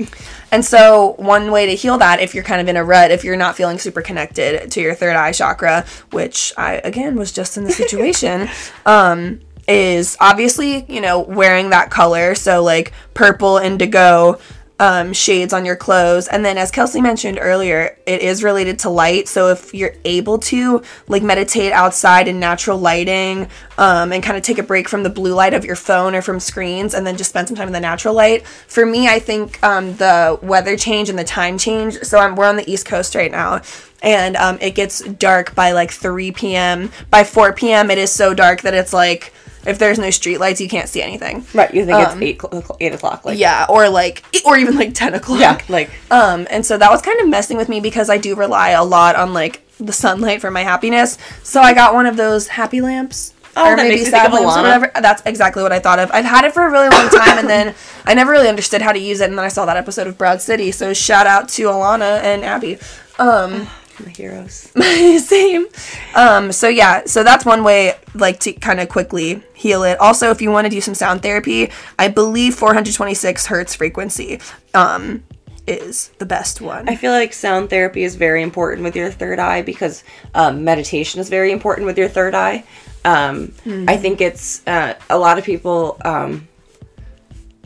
And 0.52 0.64
so, 0.64 1.16
one 1.18 1.52
way 1.52 1.66
to 1.66 1.76
heal 1.76 1.98
that, 1.98 2.22
if 2.22 2.34
you're 2.34 2.44
kind 2.44 2.62
of 2.62 2.68
in 2.70 2.78
a 2.78 2.84
rut, 2.84 3.12
if 3.12 3.24
you're 3.26 3.36
not 3.36 3.58
feeling 3.58 3.78
super 3.80 4.02
connected 4.02 4.72
to 4.72 4.82
your 4.82 4.96
third 4.96 5.16
eye 5.16 5.34
chakra, 5.34 5.86
which 6.12 6.54
I, 6.58 6.76
again, 6.86 7.16
was 7.18 7.32
just 7.34 7.58
in 7.58 7.66
the 7.66 7.72
situation, 7.72 8.48
um, 8.86 9.42
is 9.68 10.16
obviously, 10.22 10.86
you 10.88 11.02
know, 11.02 11.20
wearing 11.20 11.72
that 11.72 11.90
color. 11.92 12.34
So, 12.36 12.64
like 12.64 12.94
purple, 13.14 13.58
indigo, 13.58 14.40
um, 14.80 15.14
shades 15.14 15.54
on 15.54 15.66
your 15.66 15.76
clothes. 15.76 16.28
And 16.28 16.46
then, 16.46 16.58
as 16.58 16.72
Kelsey 16.72 17.02
mentioned 17.02 17.40
earlier, 17.42 17.98
it 18.06 18.22
is 18.22 18.44
related 18.44 18.80
to 18.80 18.90
light. 18.90 19.28
So, 19.28 19.50
if 19.50 19.74
you're 19.74 19.96
able 20.06 20.38
to, 20.40 20.84
like, 21.08 21.24
meditate 21.24 21.72
outside 21.74 22.28
in 22.28 22.40
natural 22.40 22.78
lighting 22.78 23.50
um, 23.78 24.12
and 24.12 24.22
kind 24.24 24.38
of 24.38 24.44
take 24.44 24.60
a 24.60 24.64
break 24.64 24.88
from 24.88 25.04
the 25.04 25.10
blue 25.10 25.34
light 25.34 25.54
of 25.54 25.66
your 25.66 25.76
phone 25.76 26.14
or 26.14 26.22
from 26.22 26.40
screens 26.40 26.94
and 26.94 27.08
then 27.08 27.18
just 27.18 27.32
spend 27.32 27.48
some 27.48 27.58
time 27.58 27.68
in 27.68 27.74
the 27.74 27.80
natural 27.80 28.14
light, 28.14 28.46
for 28.46 28.86
me, 28.86 29.08
I 29.08 29.20
think 29.20 29.62
um, 29.64 29.96
the 29.96 30.40
weather 30.42 30.78
change 30.78 31.10
and 31.10 31.18
the 31.18 31.24
time 31.24 31.58
change. 31.58 32.00
So, 32.04 32.20
I'm, 32.20 32.36
we're 32.36 32.46
on 32.46 32.58
the 32.58 32.70
East 32.70 32.86
Coast 32.86 33.16
right 33.16 33.32
now. 33.32 33.62
And 34.04 34.36
um, 34.36 34.60
it 34.62 34.76
gets 34.76 35.04
dark 35.04 35.56
by 35.56 35.72
like 35.72 35.90
3 35.90 36.32
p.m. 36.34 36.92
By 37.10 37.24
4 37.24 37.54
p.m., 37.54 37.90
it 37.90 37.98
is 37.98 38.12
so 38.12 38.36
dark 38.36 38.62
that 38.62 38.76
it's 38.76 38.94
like 38.94 39.34
if 39.68 39.78
there's 39.80 40.00
no 40.00 40.10
street 40.10 40.40
lights, 40.40 40.60
you 40.62 40.70
can't 40.70 40.90
see 40.90 41.02
anything. 41.02 41.46
right, 41.54 41.74
you 41.74 41.86
think 41.86 41.98
Um, 41.98 42.04
it's 42.04 42.22
eight, 42.22 42.42
cl- 42.42 42.78
eight 42.80 42.94
o'clock. 42.94 43.26
Like, 43.26 43.38
Yeah, 43.38 43.66
or 43.70 43.90
like, 43.90 44.24
or 44.46 44.58
even 44.58 44.76
like 44.76 44.94
10 44.94 45.14
o'clock. 45.14 45.40
yeah, 45.40 45.60
like, 45.70 45.90
Um, 46.10 46.48
and 46.50 46.66
so 46.66 46.78
that 46.78 46.90
was 46.92 47.02
kind 47.02 47.20
of 47.20 47.28
messing 47.28 47.58
with 47.58 47.70
me 47.70 47.80
because 47.80 48.10
I 48.10 48.18
do 48.18 48.36
rely 48.36 48.70
a 48.70 48.84
lot 48.84 49.16
on 49.16 49.34
like 49.34 49.62
the 49.80 49.94
sunlight 49.94 50.42
for 50.42 50.50
my 50.50 50.64
happiness. 50.64 51.18
So 51.44 51.62
I 51.62 51.74
got 51.74 51.94
one 51.94 52.06
of 52.08 52.18
those 52.18 52.48
happy 52.48 52.82
lamps. 52.82 53.34
Oh, 53.60 53.76
that 53.76 53.88
makes 53.88 54.06
you 54.06 54.12
think 54.12 54.24
of 54.24 54.32
Ilana. 54.34 54.92
That's 55.02 55.24
exactly 55.26 55.64
what 55.64 55.72
I 55.72 55.80
thought 55.80 55.98
of. 55.98 56.12
I've 56.12 56.26
had 56.26 56.46
it 56.46 56.54
for 56.54 56.64
a 56.66 56.70
really 56.70 56.90
long 56.90 57.10
time, 57.10 57.40
and 57.40 57.50
then 57.50 57.74
I 58.06 58.14
never 58.14 58.32
really 58.32 58.48
understood 58.50 58.84
how 58.84 58.92
to 58.92 59.00
use 59.00 59.20
it. 59.20 59.30
And 59.30 59.38
then 59.38 59.44
I 59.46 59.48
saw 59.48 59.66
that 59.66 59.78
episode 59.78 60.06
of 60.06 60.16
Broad 60.16 60.42
City. 60.44 60.72
So 60.72 60.94
shout 60.94 61.26
out 61.26 61.50
to 61.50 61.64
Ilana 61.64 62.22
and 62.22 62.44
Abbi. 62.46 62.78
Um, 63.18 63.68
My 64.04 64.12
heroes. 64.12 64.54
Same. 65.26 65.68
Um, 66.16 66.52
so 66.52 66.68
yeah, 66.68 67.06
so 67.06 67.24
that's 67.24 67.46
one 67.46 67.64
way 67.64 67.96
like 68.14 68.40
to 68.42 68.54
kind 68.54 68.80
of 68.80 68.90
quickly 68.90 69.44
heal 69.54 69.84
it. 69.84 70.00
Also, 70.00 70.30
if 70.30 70.42
you 70.42 70.52
want 70.52 70.66
to 70.66 70.70
do 70.70 70.82
some 70.82 70.94
sound 70.94 71.22
therapy, 71.22 71.72
I 71.98 72.08
believe 72.08 72.56
426 72.56 73.48
hertz 73.48 73.76
frequency 73.76 74.40
um, 74.74 75.24
is 75.66 76.10
the 76.20 76.26
best 76.26 76.62
one. 76.62 76.88
I 76.88 76.96
feel 76.96 77.12
like 77.12 77.34
sound 77.34 77.70
therapy 77.70 78.04
is 78.04 78.16
very 78.16 78.44
important 78.44 78.84
with 78.84 78.96
your 78.96 79.12
third 79.12 79.40
eye 79.40 79.62
because 79.64 80.04
um, 80.34 80.64
meditation 80.64 81.20
is 81.20 81.30
very 81.30 81.52
important 81.52 81.88
with 81.88 81.98
your 81.98 82.08
third 82.08 82.36
eye. 82.36 82.64
Um, 83.04 83.54
I 83.88 83.96
think 83.98 84.22
it's 84.22 84.66
uh, 84.68 84.96
a 85.10 85.18
lot 85.18 85.38
of 85.38 85.46
people. 85.46 85.98
Um, 86.04 86.48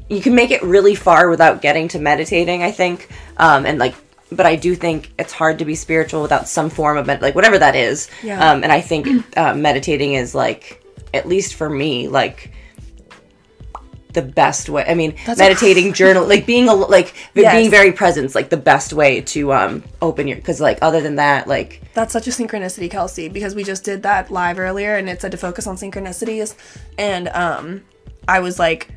you 0.07 0.21
can 0.21 0.35
make 0.35 0.51
it 0.51 0.61
really 0.61 0.93
far 0.93 1.29
without 1.29 1.61
getting 1.61 1.88
to 1.89 2.00
meditating. 2.00 2.63
I 2.63 2.71
think, 2.71 3.09
um, 3.38 3.65
and 3.65 3.79
like, 3.79 3.95
but 4.31 4.45
I 4.45 4.55
do 4.55 4.75
think 4.75 5.11
it's 5.19 5.33
hard 5.33 5.59
to 5.59 5.65
be 5.65 5.75
spiritual 5.75 6.21
without 6.21 6.47
some 6.47 6.69
form 6.69 6.97
of 6.97 7.05
med- 7.05 7.21
like 7.21 7.35
whatever 7.35 7.57
that 7.59 7.75
is. 7.75 8.09
Yeah. 8.23 8.51
Um, 8.51 8.63
and 8.63 8.71
I 8.71 8.81
think 8.81 9.38
uh, 9.38 9.53
meditating 9.53 10.13
is 10.13 10.33
like, 10.33 10.83
at 11.13 11.27
least 11.27 11.55
for 11.55 11.69
me, 11.69 12.07
like 12.07 12.51
the 14.13 14.21
best 14.21 14.69
way. 14.69 14.83
I 14.88 14.93
mean, 14.93 15.15
That's 15.25 15.39
meditating, 15.39 15.93
journal, 16.01 16.27
like 16.27 16.45
being 16.45 16.67
a 16.67 16.73
like 16.73 17.13
Yes. 17.33 17.53
being 17.53 17.71
very 17.71 17.91
present 17.91 18.25
is 18.25 18.35
like 18.35 18.50
the 18.50 18.57
best 18.57 18.93
way 18.93 19.21
to 19.21 19.53
um 19.53 19.83
open 20.01 20.27
your 20.27 20.38
because 20.38 20.59
like 20.59 20.79
other 20.81 21.01
than 21.01 21.15
that, 21.15 21.47
like 21.47 21.81
That's 21.93 22.13
such 22.13 22.27
a 22.27 22.31
synchronicity, 22.31 22.89
Kelsey, 22.89 23.29
because 23.29 23.55
we 23.55 23.63
just 23.63 23.83
did 23.83 24.03
that 24.03 24.29
live 24.31 24.59
earlier 24.59 24.95
and 24.95 25.09
it 25.09 25.21
said 25.21 25.31
to 25.31 25.38
focus 25.38 25.67
on 25.67 25.77
synchronicities. 25.77 26.55
And 26.97 27.27
um, 27.29 27.83
I 28.27 28.39
was 28.39 28.59
like, 28.59 28.89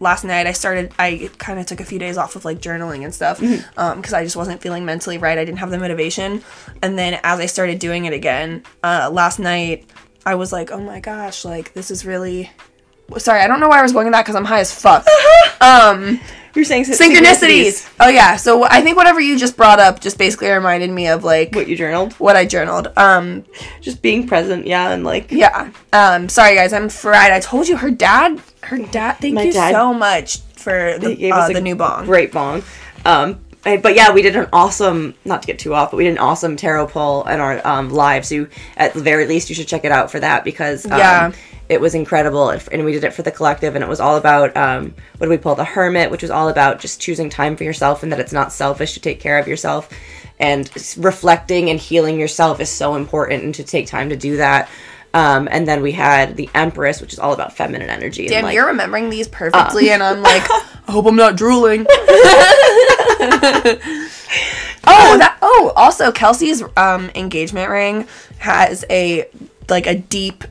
last 0.00 0.24
night 0.24 0.46
I 0.46 0.52
started, 0.52 0.92
I 0.98 1.30
kind 1.38 1.58
of 1.58 1.66
took 1.66 1.80
a 1.80 1.84
few 1.84 1.98
days 1.98 2.16
off 2.16 2.36
of 2.36 2.44
like 2.44 2.60
journaling 2.60 3.04
and 3.04 3.14
stuff 3.14 3.40
because 3.40 4.12
I 4.12 4.24
just 4.24 4.36
wasn't 4.36 4.60
feeling 4.60 4.84
mentally 4.84 5.18
right. 5.18 5.38
I 5.38 5.44
didn't 5.44 5.58
have 5.58 5.70
the 5.70 5.78
motivation. 5.78 6.42
And 6.82 6.98
then 6.98 7.20
as 7.22 7.40
I 7.40 7.46
started 7.46 7.78
doing 7.78 8.04
it 8.04 8.12
again, 8.12 8.62
uh, 8.82 9.10
last 9.12 9.38
night, 9.38 9.88
I 10.24 10.34
was 10.34 10.52
like, 10.52 10.70
oh 10.70 10.80
my 10.80 11.00
gosh, 11.00 11.44
like 11.44 11.72
this 11.72 11.90
is 11.90 12.04
really. 12.04 12.50
Sorry, 13.18 13.40
I 13.40 13.46
don't 13.46 13.60
know 13.60 13.68
why 13.68 13.78
I 13.78 13.82
was 13.82 13.92
going 13.92 14.10
that 14.10 14.22
because 14.22 14.34
I'm 14.34 14.44
high 14.44 14.58
as 14.58 14.74
fuck. 14.74 15.06
um, 15.60 16.20
you're 16.56 16.64
saying 16.64 16.84
synchronicities. 16.84 17.88
Oh 18.00 18.08
yeah, 18.08 18.36
so 18.36 18.64
I 18.64 18.80
think 18.80 18.96
whatever 18.96 19.20
you 19.20 19.38
just 19.38 19.56
brought 19.56 19.78
up 19.78 20.00
just 20.00 20.18
basically 20.18 20.50
reminded 20.50 20.90
me 20.90 21.08
of 21.08 21.22
like 21.24 21.54
What 21.54 21.68
you 21.68 21.76
journaled, 21.76 22.14
what 22.14 22.34
I 22.36 22.46
journaled. 22.46 22.88
Um, 22.96 23.44
just 23.80 24.02
being 24.02 24.26
present, 24.26 24.66
yeah, 24.66 24.90
and 24.90 25.04
like 25.04 25.30
yeah. 25.30 25.70
Um, 25.92 26.28
sorry 26.28 26.54
guys, 26.56 26.72
I'm 26.72 26.88
fried. 26.88 27.32
I 27.32 27.40
told 27.40 27.68
you 27.68 27.76
her 27.76 27.90
dad. 27.90 28.40
Her 28.62 28.78
dad. 28.78 29.18
Thank 29.18 29.38
you 29.38 29.52
dad- 29.52 29.72
so 29.72 29.94
much 29.94 30.38
for 30.54 30.98
the, 30.98 31.30
uh, 31.30 31.48
the 31.48 31.60
new 31.60 31.76
bong. 31.76 32.06
great 32.06 32.32
bong. 32.32 32.62
Um, 33.04 33.40
but 33.62 33.94
yeah, 33.96 34.12
we 34.12 34.22
did 34.22 34.36
an 34.36 34.48
awesome. 34.52 35.14
Not 35.24 35.42
to 35.42 35.46
get 35.46 35.58
too 35.58 35.74
off, 35.74 35.90
but 35.90 35.96
we 35.96 36.04
did 36.04 36.12
an 36.12 36.18
awesome 36.18 36.56
tarot 36.56 36.86
pull 36.88 37.24
in 37.26 37.40
our 37.40 37.64
um, 37.66 37.90
live. 37.90 38.24
So 38.24 38.46
at 38.76 38.94
the 38.94 39.00
very 39.00 39.26
least, 39.26 39.48
you 39.48 39.54
should 39.56 39.66
check 39.68 39.84
it 39.84 39.90
out 39.92 40.10
for 40.10 40.20
that 40.20 40.44
because 40.44 40.84
um, 40.86 40.98
Yeah. 40.98 41.32
It 41.68 41.80
was 41.80 41.94
incredible. 41.94 42.50
And 42.50 42.66
and 42.72 42.84
we 42.84 42.92
did 42.92 43.04
it 43.04 43.12
for 43.12 43.22
the 43.22 43.30
collective, 43.30 43.74
and 43.74 43.84
it 43.84 43.88
was 43.88 44.00
all 44.00 44.16
about 44.16 44.56
um, 44.56 44.94
what 45.18 45.26
do 45.26 45.30
we 45.30 45.36
pull? 45.36 45.54
The 45.54 45.64
Hermit, 45.64 46.10
which 46.10 46.22
was 46.22 46.30
all 46.30 46.48
about 46.48 46.80
just 46.80 47.00
choosing 47.00 47.30
time 47.30 47.56
for 47.56 47.64
yourself 47.64 48.02
and 48.02 48.12
that 48.12 48.20
it's 48.20 48.32
not 48.32 48.52
selfish 48.52 48.94
to 48.94 49.00
take 49.00 49.20
care 49.20 49.38
of 49.38 49.48
yourself. 49.48 49.88
And 50.38 50.70
reflecting 50.98 51.70
and 51.70 51.80
healing 51.80 52.20
yourself 52.20 52.60
is 52.60 52.68
so 52.68 52.94
important, 52.94 53.44
and 53.44 53.54
to 53.54 53.64
take 53.64 53.86
time 53.86 54.10
to 54.10 54.16
do 54.16 54.36
that. 54.36 54.68
Um, 55.14 55.48
and 55.50 55.66
then 55.66 55.80
we 55.80 55.92
had 55.92 56.36
the 56.36 56.50
Empress, 56.54 57.00
which 57.00 57.14
is 57.14 57.18
all 57.18 57.32
about 57.32 57.56
feminine 57.56 57.88
energy. 57.88 58.28
Damn, 58.28 58.38
and 58.38 58.46
like, 58.48 58.54
you're 58.54 58.66
remembering 58.66 59.08
these 59.08 59.28
perfectly, 59.28 59.90
and 59.90 60.02
I'm 60.02 60.20
like, 60.20 60.42
I 60.50 60.92
hope 60.92 61.06
I'm 61.06 61.16
not 61.16 61.36
drooling. 61.36 61.86
oh, 64.86 65.16
that. 65.18 65.38
Oh, 65.40 65.72
also, 65.74 66.12
Kelsey's 66.12 66.62
um, 66.76 67.10
engagement 67.14 67.70
ring 67.70 68.06
has 68.38 68.84
a 68.90 69.26
like 69.70 69.86
a 69.86 69.94
deep, 69.94 70.44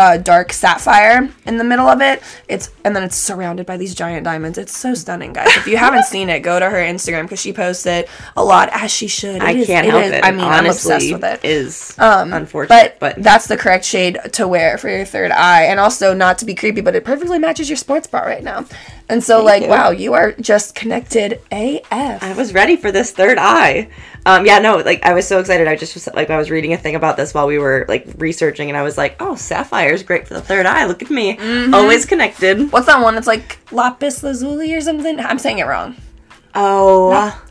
uh, 0.00 0.16
dark 0.16 0.50
sapphire 0.50 1.28
in 1.44 1.58
the 1.58 1.64
middle 1.64 1.86
of 1.86 2.00
it. 2.00 2.22
It's 2.48 2.70
and 2.86 2.96
then 2.96 3.02
it's 3.02 3.16
surrounded 3.16 3.66
by 3.66 3.76
these 3.76 3.94
giant 3.94 4.24
diamonds. 4.24 4.56
It's 4.56 4.74
so 4.76 4.94
stunning, 4.94 5.34
guys. 5.34 5.48
If 5.58 5.66
you 5.66 5.76
haven't 5.86 6.04
seen 6.04 6.30
it, 6.30 6.40
go 6.40 6.58
to 6.58 6.68
her 6.70 6.78
Instagram 6.78 7.22
because 7.24 7.40
she 7.40 7.52
posts 7.52 7.84
it 7.84 8.08
a 8.36 8.42
lot, 8.42 8.70
as 8.72 8.90
she 8.90 9.06
should. 9.08 9.42
I 9.42 9.50
It 9.50 9.58
is- 9.58 9.66
can't 9.66 9.86
help 9.86 10.04
is- 10.04 10.12
it. 10.12 10.24
I 10.24 10.30
mean, 10.30 10.40
I'm 10.46 10.64
obsessed 10.66 11.12
with 11.12 11.22
it. 11.22 11.44
Is 11.44 11.94
Um, 11.98 12.32
unfortunate, 12.32 12.96
but, 12.98 13.14
but, 13.16 13.22
that's 13.22 13.46
the 13.46 13.58
correct 13.58 13.84
shade 13.84 14.18
to 14.32 14.48
wear 14.48 14.78
for 14.78 14.88
your 14.88 15.04
third 15.04 15.30
eye, 15.32 15.64
and 15.64 15.78
also 15.78 16.14
not 16.14 16.38
to 16.38 16.44
be 16.46 16.54
creepy, 16.54 16.80
but 16.80 16.96
it 16.96 17.04
perfectly 17.04 17.38
matches 17.38 17.68
your 17.68 17.76
sports 17.76 18.06
bra 18.06 18.20
right 18.22 18.42
now. 18.42 18.64
And 19.10 19.22
so, 19.22 19.42
like, 19.44 19.64
you. 19.64 19.68
wow, 19.68 19.90
you 19.90 20.14
are 20.14 20.32
just 20.32 20.74
connected 20.74 21.40
AF. 21.50 22.22
I 22.22 22.32
was 22.36 22.54
ready 22.54 22.76
for 22.76 22.90
this 22.92 23.10
third 23.12 23.36
eye. 23.38 23.88
Um, 24.24 24.46
yeah, 24.46 24.58
no, 24.60 24.76
like 24.76 25.02
I 25.04 25.14
was 25.14 25.26
so 25.26 25.40
excited. 25.40 25.66
I 25.66 25.76
just 25.76 25.94
was 25.94 26.06
like 26.14 26.30
I 26.30 26.36
was 26.38 26.50
reading 26.50 26.72
a 26.72 26.76
thing 26.76 26.94
about 26.94 27.16
this 27.16 27.32
while 27.34 27.46
we 27.46 27.58
were 27.58 27.86
like 27.88 28.06
researching, 28.18 28.68
and 28.70 28.76
I 28.76 28.82
was 28.82 28.96
like, 28.96 29.16
oh, 29.20 29.34
sapphire 29.34 29.90
is 29.92 30.02
great 30.02 30.28
for 30.28 30.34
the 30.34 30.42
third 30.42 30.64
eye. 30.66 30.84
Look 30.86 31.02
at 31.02 31.10
me, 31.10 31.36
Mm-hmm. 31.36 31.74
always 31.74 32.06
connected. 32.06 32.70
What's 32.70 32.86
that 32.86 33.00
one? 33.02 33.16
It's 33.16 33.26
like 33.26 33.58
lapis 33.72 34.22
lazuli 34.22 34.72
or 34.74 34.80
something. 34.80 35.18
I'm 35.18 35.38
saying 35.38 35.58
it 35.58 35.66
wrong. 35.66 35.96
Oh, 36.54 37.10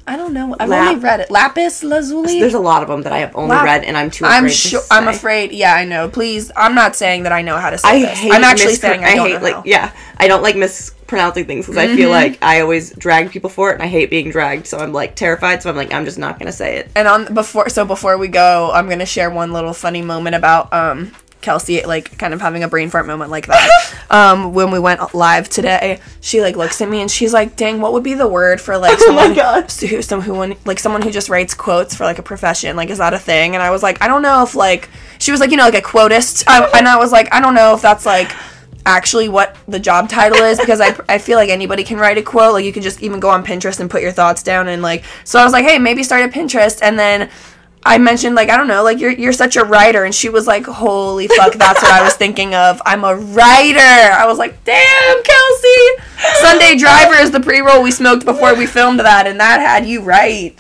I 0.10 0.16
don't 0.18 0.34
know. 0.34 0.56
I've 0.60 0.68
Lap- 0.70 0.88
only 0.90 1.00
read 1.02 1.20
it. 1.20 1.30
Lapis 1.32 1.84
lazuli. 1.84 2.40
there's 2.40 2.56
a 2.56 2.60
lot 2.60 2.82
of 2.82 2.90
them 2.90 3.04
that 3.04 3.14
I 3.14 3.20
have 3.20 3.36
only 3.36 3.52
Lap- 3.56 3.64
read, 3.66 3.84
and 3.84 3.96
I'm 3.96 4.10
too. 4.10 4.26
Afraid 4.26 4.36
I'm 4.38 4.44
to 4.46 4.50
sure. 4.50 4.82
I'm 4.90 5.08
afraid. 5.08 5.52
Yeah, 5.52 5.74
I 5.76 5.86
know. 5.86 6.10
Please, 6.10 6.52
I'm 6.56 6.74
not 6.76 6.96
saying 6.96 7.24
that 7.24 7.32
I 7.32 7.42
know 7.44 7.58
how 7.58 7.70
to 7.70 7.78
say 7.78 7.88
I 7.88 8.00
this. 8.02 8.18
hate. 8.20 8.32
I'm 8.34 8.44
actually 8.44 8.74
mispr- 8.74 8.80
saying 8.80 9.04
I 9.04 9.16
don't 9.16 9.28
hate 9.30 9.42
like 9.42 9.54
how. 9.54 9.64
yeah. 9.66 9.92
I 10.18 10.28
don't 10.28 10.42
like 10.42 10.56
mispronouncing 10.58 11.46
things 11.46 11.66
because 11.66 11.78
I 11.78 11.88
Mm-hmm. 11.88 11.96
feel 11.96 12.10
like 12.10 12.38
I 12.42 12.60
always 12.62 12.92
drag 12.96 13.32
people 13.32 13.50
for 13.50 13.70
it, 13.70 13.76
and 13.76 13.84
I 13.84 13.88
hate 13.88 14.10
being 14.10 14.32
dragged. 14.32 14.68
So 14.68 14.80
I'm 14.80 14.92
like 14.94 15.16
terrified. 15.16 15.62
So 15.64 15.70
I'm 15.70 15.76
like 15.78 15.94
I'm 15.94 16.06
just 16.06 16.18
not 16.18 16.40
gonna 16.40 16.52
say 16.52 16.78
it. 16.78 16.92
And 16.96 17.08
on 17.08 17.34
before, 17.34 17.70
so 17.70 17.86
before 17.86 18.18
we 18.18 18.28
go, 18.30 18.72
I'm 18.74 18.90
gonna 18.90 19.06
share 19.06 19.30
one 19.30 19.54
little 19.54 19.74
funny 19.74 20.02
moment 20.02 20.36
about 20.36 20.74
um 20.74 21.12
Kelsey, 21.42 21.84
like 21.86 22.18
kind 22.18 22.34
of 22.34 22.42
having 22.42 22.64
a 22.64 22.68
brain 22.68 22.90
fart 22.90 23.08
moment 23.08 23.32
like 23.32 23.48
that. 23.48 23.96
um, 24.10 24.54
when 24.54 24.72
we 24.72 24.80
went 24.80 25.14
live 25.14 25.50
today, 25.50 26.00
she 26.22 26.42
like 26.42 26.56
looks 26.56 26.82
at 26.82 26.90
me 26.90 27.02
and 27.02 27.10
she's 27.10 27.34
like, 27.34 27.56
"Dang, 27.56 27.80
what 27.80 27.94
would 27.94 28.04
be 28.04 28.14
the 28.14 28.28
word 28.28 28.60
for 28.60 28.78
like 28.78 28.98
Oh 29.02 29.06
someone 29.06 29.34
God. 29.34 29.72
who 29.72 30.02
some 30.02 30.22
who 30.22 30.34
one- 30.34 30.56
like 30.66 30.80
someone 30.80 31.02
who 31.02 31.12
just 31.12 31.30
writes 31.30 31.54
quotes 31.54 31.96
for 31.96 32.04
like 32.04 32.20
a 32.20 32.24
profession? 32.24 32.76
Like, 32.76 32.90
is 32.90 32.98
that 32.98 33.14
a 33.14 33.20
thing?" 33.20 33.56
And 33.56 33.64
I 33.64 33.70
was 33.72 33.82
like, 33.84 34.02
"I 34.02 34.08
don't 34.08 34.22
know 34.22 34.44
if 34.44 34.56
like." 34.56 34.90
She 35.20 35.32
was 35.32 35.40
like, 35.40 35.52
"You 35.52 35.58
know, 35.58 35.64
like 35.66 35.76
a 35.76 35.82
quotist," 35.82 36.44
I, 36.48 36.64
and 36.78 36.88
I 36.88 36.98
was 36.98 37.12
like, 37.12 37.34
"I 37.34 37.40
don't 37.40 37.56
know 37.56 37.74
if 37.74 37.82
that's 37.82 38.06
like." 38.06 38.32
actually 38.86 39.28
what 39.28 39.56
the 39.68 39.78
job 39.78 40.10
title 40.10 40.38
is 40.38 40.58
because 40.58 40.80
I, 40.80 40.96
I 41.10 41.18
feel 41.18 41.38
like 41.38 41.50
anybody 41.50 41.84
can 41.84 41.98
write 41.98 42.18
a 42.18 42.22
quote 42.24 42.54
like 42.54 42.64
you 42.66 42.72
can 42.72 42.82
just 42.82 43.04
even 43.04 43.20
go 43.20 43.30
on 43.30 43.46
pinterest 43.46 43.82
and 43.82 43.90
put 43.90 44.02
your 44.02 44.14
thoughts 44.14 44.42
down 44.42 44.70
and 44.70 44.82
like 44.82 45.04
so 45.26 45.38
i 45.38 45.44
was 45.44 45.52
like 45.52 45.66
hey 45.66 45.78
maybe 45.78 46.02
start 46.02 46.24
a 46.24 46.30
pinterest 46.30 46.80
and 46.82 46.98
then 46.98 47.30
i 47.90 47.98
mentioned 47.98 48.36
like 48.36 48.50
i 48.50 48.56
don't 48.56 48.68
know 48.68 48.84
like 48.84 49.00
you're, 49.00 49.12
you're 49.12 49.34
such 49.34 49.56
a 49.58 49.64
writer. 49.64 50.06
And 50.06 50.16
she 50.16 50.30
was 50.30 50.48
like 50.48 50.66
holy 50.66 51.28
fuck 51.28 51.54
that's 51.54 51.82
what 51.82 51.92
i 51.92 52.02
was 52.02 52.16
thinking 52.16 52.56
of. 52.56 52.82
I'm 52.86 53.04
a 53.04 53.16
writer. 53.16 54.14
I 54.14 54.26
was 54.26 54.38
like 54.38 54.64
damn 54.64 55.24
kelsey. 55.24 56.04
Sunday 56.42 56.78
driver 56.78 57.16
is 57.16 57.32
the 57.32 57.40
pre-roll 57.40 57.82
we 57.82 57.92
smoked 57.92 58.26
before 58.26 58.56
we 58.56 58.66
filmed 58.66 59.00
that. 59.00 59.28
And 59.28 59.40
that 59.40 59.60
had 59.60 59.86
you 59.86 60.02
right. 60.02 60.58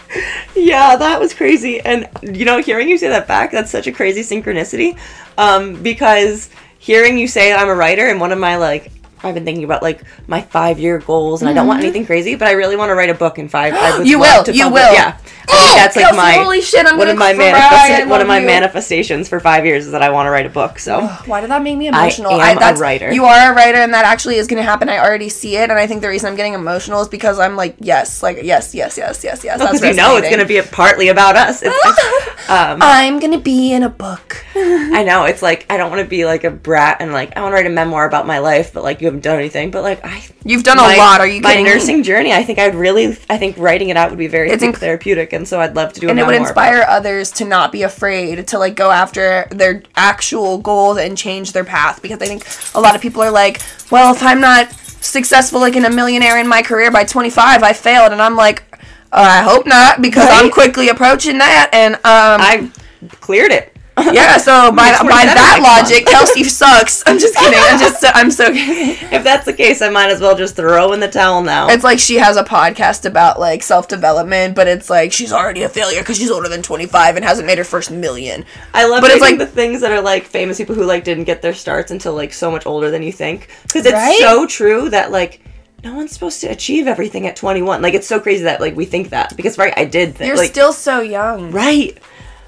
Yeah, 0.55 0.95
that 0.95 1.19
was 1.19 1.33
crazy. 1.33 1.79
And 1.81 2.07
you 2.21 2.45
know, 2.45 2.62
hearing 2.62 2.89
you 2.89 2.98
say 2.98 3.09
that 3.09 3.27
back, 3.27 3.51
that's 3.51 3.71
such 3.71 3.88
a 3.88 3.91
crazy 3.91 4.21
synchronicity. 4.21 4.98
Um, 5.38 5.81
because 5.81 6.50
hearing 6.79 7.17
you 7.17 7.27
say 7.27 7.53
I'm 7.53 7.67
a 7.67 7.75
writer 7.75 8.07
and 8.07 8.19
one 8.19 8.31
of 8.31 8.39
my 8.39 8.57
like 8.57 8.91
I've 9.23 9.35
been 9.35 9.45
thinking 9.45 9.63
about 9.63 9.81
like 9.83 10.01
my 10.27 10.41
five 10.41 10.79
year 10.79 10.99
goals 10.99 11.41
and 11.41 11.49
I 11.49 11.53
don't 11.53 11.67
want 11.67 11.81
anything 11.81 12.05
crazy, 12.05 12.35
but 12.35 12.47
I 12.47 12.51
really 12.51 12.75
want 12.75 12.89
to 12.89 12.95
write 12.95 13.09
a 13.09 13.13
book 13.13 13.38
in 13.39 13.49
five. 13.49 13.73
I 13.73 13.89
Mm-hmm. 13.89 14.03
You 14.09 14.19
will, 14.19 14.43
to 14.43 14.53
you 14.53 14.63
publish- 14.63 14.81
will. 14.83 14.93
Yeah. 14.93 15.11
Think 15.11 15.35
that's 15.49 15.95
like 15.95 16.05
Kelsey, 16.05 16.17
my 16.17 16.31
holy 16.33 16.61
shit 16.61 16.85
i'm 16.85 16.97
one 16.97 17.07
of 17.07 17.17
my 17.17 17.31
I 17.31 18.05
one 18.05 18.21
of 18.21 18.27
my 18.27 18.39
you. 18.39 18.45
manifestations 18.45 19.27
for 19.27 19.39
five 19.39 19.65
years 19.65 19.85
is 19.88 19.91
that 19.93 20.01
I 20.03 20.09
want 20.11 20.27
to 20.27 20.31
write 20.31 20.45
a 20.45 20.49
book. 20.49 20.77
So 20.79 21.01
Why 21.25 21.41
did 21.41 21.49
that 21.49 21.63
make 21.63 21.77
me 21.77 21.88
emotional? 21.88 22.33
I 22.33 22.51
am 22.51 22.75
a 22.75 22.79
writer. 22.79 23.11
You 23.11 23.25
are 23.25 23.51
a 23.51 23.55
writer, 23.55 23.79
and 23.79 23.93
that 23.93 24.05
actually 24.05 24.35
is 24.35 24.47
going 24.47 24.61
to 24.61 24.63
happen. 24.69 24.89
I 24.89 24.99
already 24.99 25.29
see 25.29 25.55
it, 25.57 25.69
and 25.69 25.79
I 25.79 25.88
think 25.88 26.01
the 26.01 26.07
reason 26.09 26.29
I'm 26.29 26.35
getting 26.35 26.53
emotional 26.53 27.01
is 27.01 27.07
because 27.07 27.39
I'm 27.39 27.55
like, 27.55 27.75
yes, 27.79 28.21
like 28.21 28.43
yes, 28.43 28.75
yes, 28.75 28.97
yes, 28.97 29.23
yes, 29.23 29.43
yes. 29.43 29.59
That's 29.59 29.79
because 29.79 29.95
you 29.95 30.01
know 30.01 30.17
it's 30.17 30.27
going 30.27 30.39
to 30.39 30.45
be 30.45 30.61
partly 30.61 31.07
about 31.09 31.35
us. 31.35 31.61
It's, 31.63 31.75
um, 32.49 32.79
I'm 32.81 33.19
gonna 33.19 33.39
be 33.39 33.73
in 33.73 33.83
a 33.83 33.89
book. 33.89 34.38
I 34.55 35.03
know 35.03 35.25
it's 35.25 35.41
like 35.41 35.65
I 35.69 35.77
don't 35.77 35.89
want 35.89 36.01
to 36.03 36.07
be 36.07 36.25
like 36.25 36.43
a 36.43 36.51
brat 36.51 36.97
and 36.99 37.11
like 37.11 37.35
I 37.35 37.41
want 37.41 37.51
to 37.53 37.55
write 37.55 37.65
a 37.65 37.69
memoir 37.71 38.07
about 38.07 38.27
my 38.27 38.39
life, 38.39 38.71
but 38.73 38.83
like 38.83 39.01
you 39.01 39.09
haven't 39.10 39.24
done 39.24 39.38
anything. 39.38 39.72
But 39.72 39.84
like 39.84 40.00
I 40.06 40.24
You've 40.46 40.63
done 40.63 40.78
my- 40.78 40.96
a 40.96 40.98
lot. 40.98 41.20
Are 41.20 41.28
you 41.28 41.42
my 41.42 41.51
kidding 41.51 41.66
me? 41.66 41.72
nursing 41.72 42.04
journey? 42.04 42.32
I 42.34 42.44
think 42.44 42.58
I'd 42.60 42.75
really, 42.75 43.18
I 43.30 43.38
think 43.38 43.58
writing 43.58 43.89
it 43.89 43.98
out 43.98 44.10
would 44.10 44.18
be 44.20 44.28
very 44.28 44.50
It's 44.50 44.63
inc- 44.63 44.78
therapeutic, 44.78 45.34
and 45.34 45.48
so 45.48 45.60
I'd 45.60 45.75
love 45.75 45.94
to 45.94 46.00
do. 46.00 46.10
And 46.10 46.20
it 46.20 46.25
would 46.25 46.36
inspire 46.36 46.86
others 46.88 47.32
to 47.34 47.46
not 47.46 47.72
be 47.72 47.84
afraid 47.84 48.48
to 48.48 48.58
like 48.60 48.75
go 48.75 48.92
after 48.92 49.48
their 49.51 49.84
actual 49.96 50.58
goals 50.58 50.98
and 50.98 51.18
change 51.18 51.51
their 51.54 51.63
path 51.66 52.01
because 52.01 52.22
I 52.22 52.25
think 52.28 52.46
a 52.75 52.80
lot 52.80 52.96
of 52.96 53.01
people 53.01 53.22
are 53.22 53.32
like, 53.32 53.62
well, 53.92 54.13
if 54.13 54.24
I'm 54.24 54.39
not 54.42 54.72
successful 55.01 55.60
like 55.60 55.75
in 55.75 55.86
a 55.86 55.89
millionaire 55.89 56.38
in 56.39 56.48
my 56.48 56.62
career 56.62 56.92
by 56.92 57.04
25, 57.04 57.63
I 57.63 57.74
failed, 57.74 58.12
and 58.12 58.22
I'm 58.22 58.36
like, 58.36 58.63
uh, 59.12 59.16
I 59.39 59.42
hope 59.42 59.66
not 59.66 60.01
because 60.01 60.28
I'm 60.30 60.51
quickly 60.51 60.89
approaching 60.89 61.38
that, 61.39 61.70
and 61.74 61.96
um, 61.96 62.01
I 62.06 62.72
cleared 63.20 63.51
it. 63.51 63.75
Yeah, 64.13 64.38
so 64.38 64.72
by, 64.75 64.91
by 65.00 65.25
that 65.25 65.60
logic, 65.62 66.06
Kelsey 66.06 66.44
sucks. 66.44 67.03
I'm 67.06 67.20
just 67.20 67.36
kidding. 67.36 67.60
I'm 67.62 67.79
just 67.79 68.03
I'm 68.15 68.32
so 68.32 68.51
kidding. 68.51 68.96
if 69.12 69.24
that's 69.24 69.46
the 69.46 69.53
case, 69.53 69.82
I 69.82 69.89
might 69.89 70.10
as 70.10 70.22
well 70.22 70.36
just 70.36 70.56
throw 70.56 70.94
in 70.94 71.00
the 71.00 71.08
towel 71.10 71.41
now. 71.41 71.70
It's 71.70 71.84
like 71.84 72.00
she 72.00 72.15
has 72.15 72.38
a 72.38 72.44
podcast 72.44 73.06
about 73.06 73.39
like 73.39 73.63
self 73.63 73.88
development, 73.88 74.56
but 74.56 74.68
it's 74.68 74.89
like 74.89 75.12
she's 75.12 75.32
already 75.34 75.63
a 75.63 75.70
failure 75.70 76.00
because 76.01 76.18
she's 76.18 76.32
older 76.32 76.50
than 76.50 76.62
25 76.62 77.15
and 77.15 77.25
hasn't 77.25 77.46
made 77.48 77.58
her 77.58 77.63
first 77.63 77.91
million. 77.91 78.46
I 78.74 78.86
love 78.86 79.01
But 79.01 79.08
but 79.08 79.12
it's 79.12 79.22
like 79.22 79.38
the 79.38 79.46
things 79.48 79.82
that 79.82 79.91
are 79.91 80.01
like 80.01 80.24
famous 80.25 80.58
people 80.58 80.75
who 80.75 80.84
like 80.86 81.03
didn't 81.03 81.25
get 81.25 81.41
their 81.41 81.53
starts 81.53 81.91
until 81.91 82.13
like 82.13 82.34
so 82.34 82.50
much 82.51 82.65
older 82.65 82.89
than 82.91 83.03
you 83.03 83.12
think. 83.12 83.50
Because 83.63 83.86
it's 83.86 83.94
Right? 83.94 84.18
so 84.20 84.48
true 84.48 84.89
that 84.89 85.12
like 85.12 85.41
no 85.84 85.96
one's 85.96 86.12
supposed 86.12 86.41
to 86.41 86.48
achieve 86.48 86.88
everything 86.88 87.25
at 87.27 87.36
21. 87.36 87.82
Like 87.82 87.94
it's 87.94 88.08
so 88.08 88.20
crazy 88.20 88.44
that 88.44 88.60
like 88.60 88.75
we 88.75 88.86
think 88.86 89.10
that 89.10 89.36
because 89.38 89.58
right, 89.58 89.74
I 89.77 89.86
did 89.86 90.15
think 90.15 90.27
You're 90.27 90.38
like 90.38 90.50
still 90.51 90.74
so 90.74 91.01
young. 91.01 91.51
right. 91.51 91.98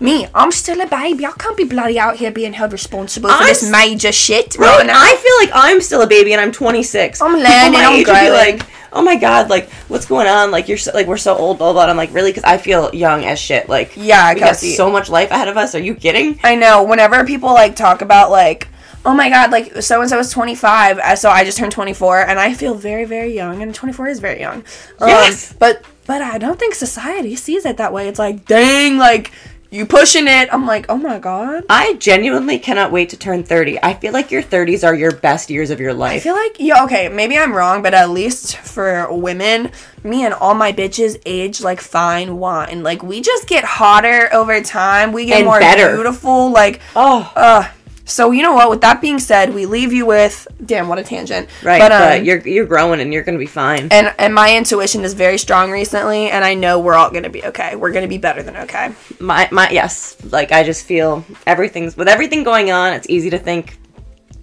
Me, 0.01 0.27
I'm 0.33 0.51
still 0.51 0.81
a 0.81 0.87
baby. 0.87 1.25
I 1.25 1.31
can't 1.31 1.55
be 1.55 1.63
bloody 1.63 1.99
out 1.99 2.17
here 2.17 2.31
being 2.31 2.53
held 2.53 2.73
responsible 2.73 3.29
for 3.29 3.35
I'm 3.35 3.47
this 3.47 3.63
s- 3.63 3.71
major 3.71 4.11
shit 4.11 4.57
Right, 4.57 4.79
right. 4.79 4.89
I 4.89 5.15
feel 5.15 5.35
like 5.45 5.51
I'm 5.65 5.79
still 5.79 6.01
a 6.01 6.07
baby 6.07 6.33
and 6.33 6.41
I'm 6.41 6.51
26. 6.51 7.21
I'm 7.21 7.33
learning, 7.37 7.73
my 7.73 7.85
I'm 7.85 8.03
growing. 8.03 8.31
like, 8.33 8.65
oh 8.93 9.03
my 9.03 9.15
god, 9.15 9.49
like 9.49 9.69
what's 9.89 10.07
going 10.07 10.27
on? 10.27 10.49
Like 10.49 10.67
you're 10.67 10.79
so, 10.79 10.91
like 10.93 11.05
we're 11.07 11.17
so 11.17 11.35
old, 11.37 11.59
blah 11.59 11.71
blah. 11.71 11.83
blah. 11.85 11.91
I'm 11.91 11.97
like 11.97 12.13
really 12.13 12.31
because 12.31 12.43
I 12.43 12.57
feel 12.57 12.93
young 12.95 13.23
as 13.25 13.37
shit. 13.39 13.69
Like 13.69 13.93
Yeah, 13.95 14.33
we 14.33 14.39
got 14.39 14.55
so 14.57 14.89
much 14.89 15.07
life 15.09 15.29
ahead 15.29 15.47
of 15.47 15.55
us. 15.55 15.75
Are 15.75 15.79
you 15.79 15.93
kidding? 15.93 16.39
I 16.43 16.55
know. 16.55 16.83
Whenever 16.83 17.23
people 17.23 17.53
like 17.53 17.75
talk 17.75 18.01
about 18.01 18.31
like, 18.31 18.67
oh 19.05 19.13
my 19.13 19.29
god, 19.29 19.51
like 19.51 19.83
so 19.83 20.01
and 20.01 20.09
so 20.09 20.17
is 20.17 20.31
25, 20.31 20.97
uh, 20.97 21.15
so 21.15 21.29
I 21.29 21.43
just 21.43 21.59
turned 21.59 21.71
24, 21.73 22.21
and 22.21 22.39
I 22.39 22.55
feel 22.55 22.73
very, 22.73 23.05
very 23.05 23.35
young, 23.35 23.61
and 23.61 23.73
24 23.73 24.07
is 24.07 24.19
very 24.19 24.39
young. 24.39 24.63
Um, 24.99 25.09
Yes. 25.09 25.53
But 25.53 25.83
but 26.07 26.23
I 26.23 26.39
don't 26.39 26.57
think 26.59 26.73
society 26.73 27.35
sees 27.35 27.65
it 27.65 27.77
that 27.77 27.93
way. 27.93 28.07
It's 28.07 28.19
like, 28.19 28.45
dang, 28.45 28.97
like 28.97 29.31
you 29.71 29.85
pushing 29.85 30.27
it. 30.27 30.49
I'm 30.53 30.65
like, 30.67 30.85
oh 30.89 30.97
my 30.97 31.17
god. 31.17 31.63
I 31.69 31.93
genuinely 31.93 32.59
cannot 32.59 32.91
wait 32.91 33.09
to 33.09 33.17
turn 33.17 33.43
30. 33.43 33.79
I 33.81 33.93
feel 33.93 34.11
like 34.11 34.29
your 34.29 34.43
30s 34.43 34.85
are 34.85 34.93
your 34.93 35.13
best 35.13 35.49
years 35.49 35.69
of 35.69 35.79
your 35.79 35.93
life. 35.93 36.17
I 36.17 36.19
feel 36.19 36.35
like 36.35 36.57
yeah, 36.59 36.83
okay, 36.83 37.07
maybe 37.07 37.37
I'm 37.37 37.53
wrong, 37.53 37.81
but 37.81 37.93
at 37.93 38.09
least 38.09 38.57
for 38.57 39.07
women, 39.11 39.71
me 40.03 40.25
and 40.25 40.33
all 40.33 40.53
my 40.55 40.73
bitches 40.73 41.21
age 41.25 41.61
like 41.61 41.79
fine 41.79 42.37
wine. 42.37 42.83
Like 42.83 43.01
we 43.01 43.21
just 43.21 43.47
get 43.47 43.63
hotter 43.63 44.29
over 44.33 44.59
time. 44.61 45.13
We 45.13 45.25
get 45.25 45.37
And 45.37 45.45
more 45.45 45.59
better. 45.59 45.93
beautiful. 45.95 46.51
Like 46.51 46.81
oh, 46.95 47.31
uh 47.35 47.67
so 48.11 48.31
you 48.31 48.43
know 48.43 48.53
what, 48.53 48.69
with 48.69 48.81
that 48.81 49.01
being 49.01 49.19
said, 49.19 49.53
we 49.53 49.65
leave 49.65 49.91
you 49.93 50.05
with 50.05 50.47
damn 50.65 50.87
what 50.87 50.99
a 50.99 51.03
tangent. 51.03 51.47
right. 51.63 51.79
But, 51.79 51.89
But, 51.89 52.19
um, 52.19 52.25
you're 52.25 52.39
you're 52.47 52.65
growing 52.65 52.99
and 53.01 53.11
you're 53.13 53.23
gonna 53.23 53.37
be 53.37 53.45
fine. 53.45 53.87
and 53.91 54.13
and 54.19 54.33
my 54.33 54.55
intuition 54.55 55.03
is 55.03 55.13
very 55.13 55.37
strong 55.37 55.71
recently 55.71 56.29
and 56.29 56.43
I 56.45 56.53
know 56.53 56.79
we're 56.79 56.95
all 56.95 57.09
gonna 57.11 57.29
be 57.29 57.43
okay. 57.45 57.75
We're 57.75 57.91
gonna 57.91 58.07
be 58.07 58.17
better 58.17 58.43
than 58.43 58.55
okay. 58.57 58.93
my 59.19 59.47
my 59.51 59.69
yes, 59.69 60.17
like 60.31 60.51
I 60.51 60.63
just 60.63 60.85
feel 60.85 61.23
everything's 61.47 61.95
with 61.97 62.07
everything 62.07 62.43
going 62.43 62.71
on. 62.71 62.93
It's 62.93 63.09
easy 63.09 63.29
to 63.31 63.39
think 63.39 63.77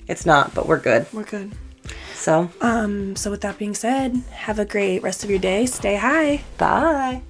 it's 0.06 0.24
not, 0.26 0.54
but 0.54 0.66
we're 0.66 0.80
good. 0.80 1.06
We're 1.12 1.24
good. 1.24 1.52
So 2.14 2.50
Um, 2.60 3.14
so 3.16 3.30
with 3.30 3.40
that 3.42 3.58
being 3.58 3.74
said, 3.74 4.16
have 4.32 4.58
a 4.58 4.64
great 4.64 5.02
rest 5.02 5.22
of 5.24 5.30
your 5.30 5.38
day. 5.38 5.66
Stay 5.66 5.96
high. 5.96 6.42
bye. 6.58 7.22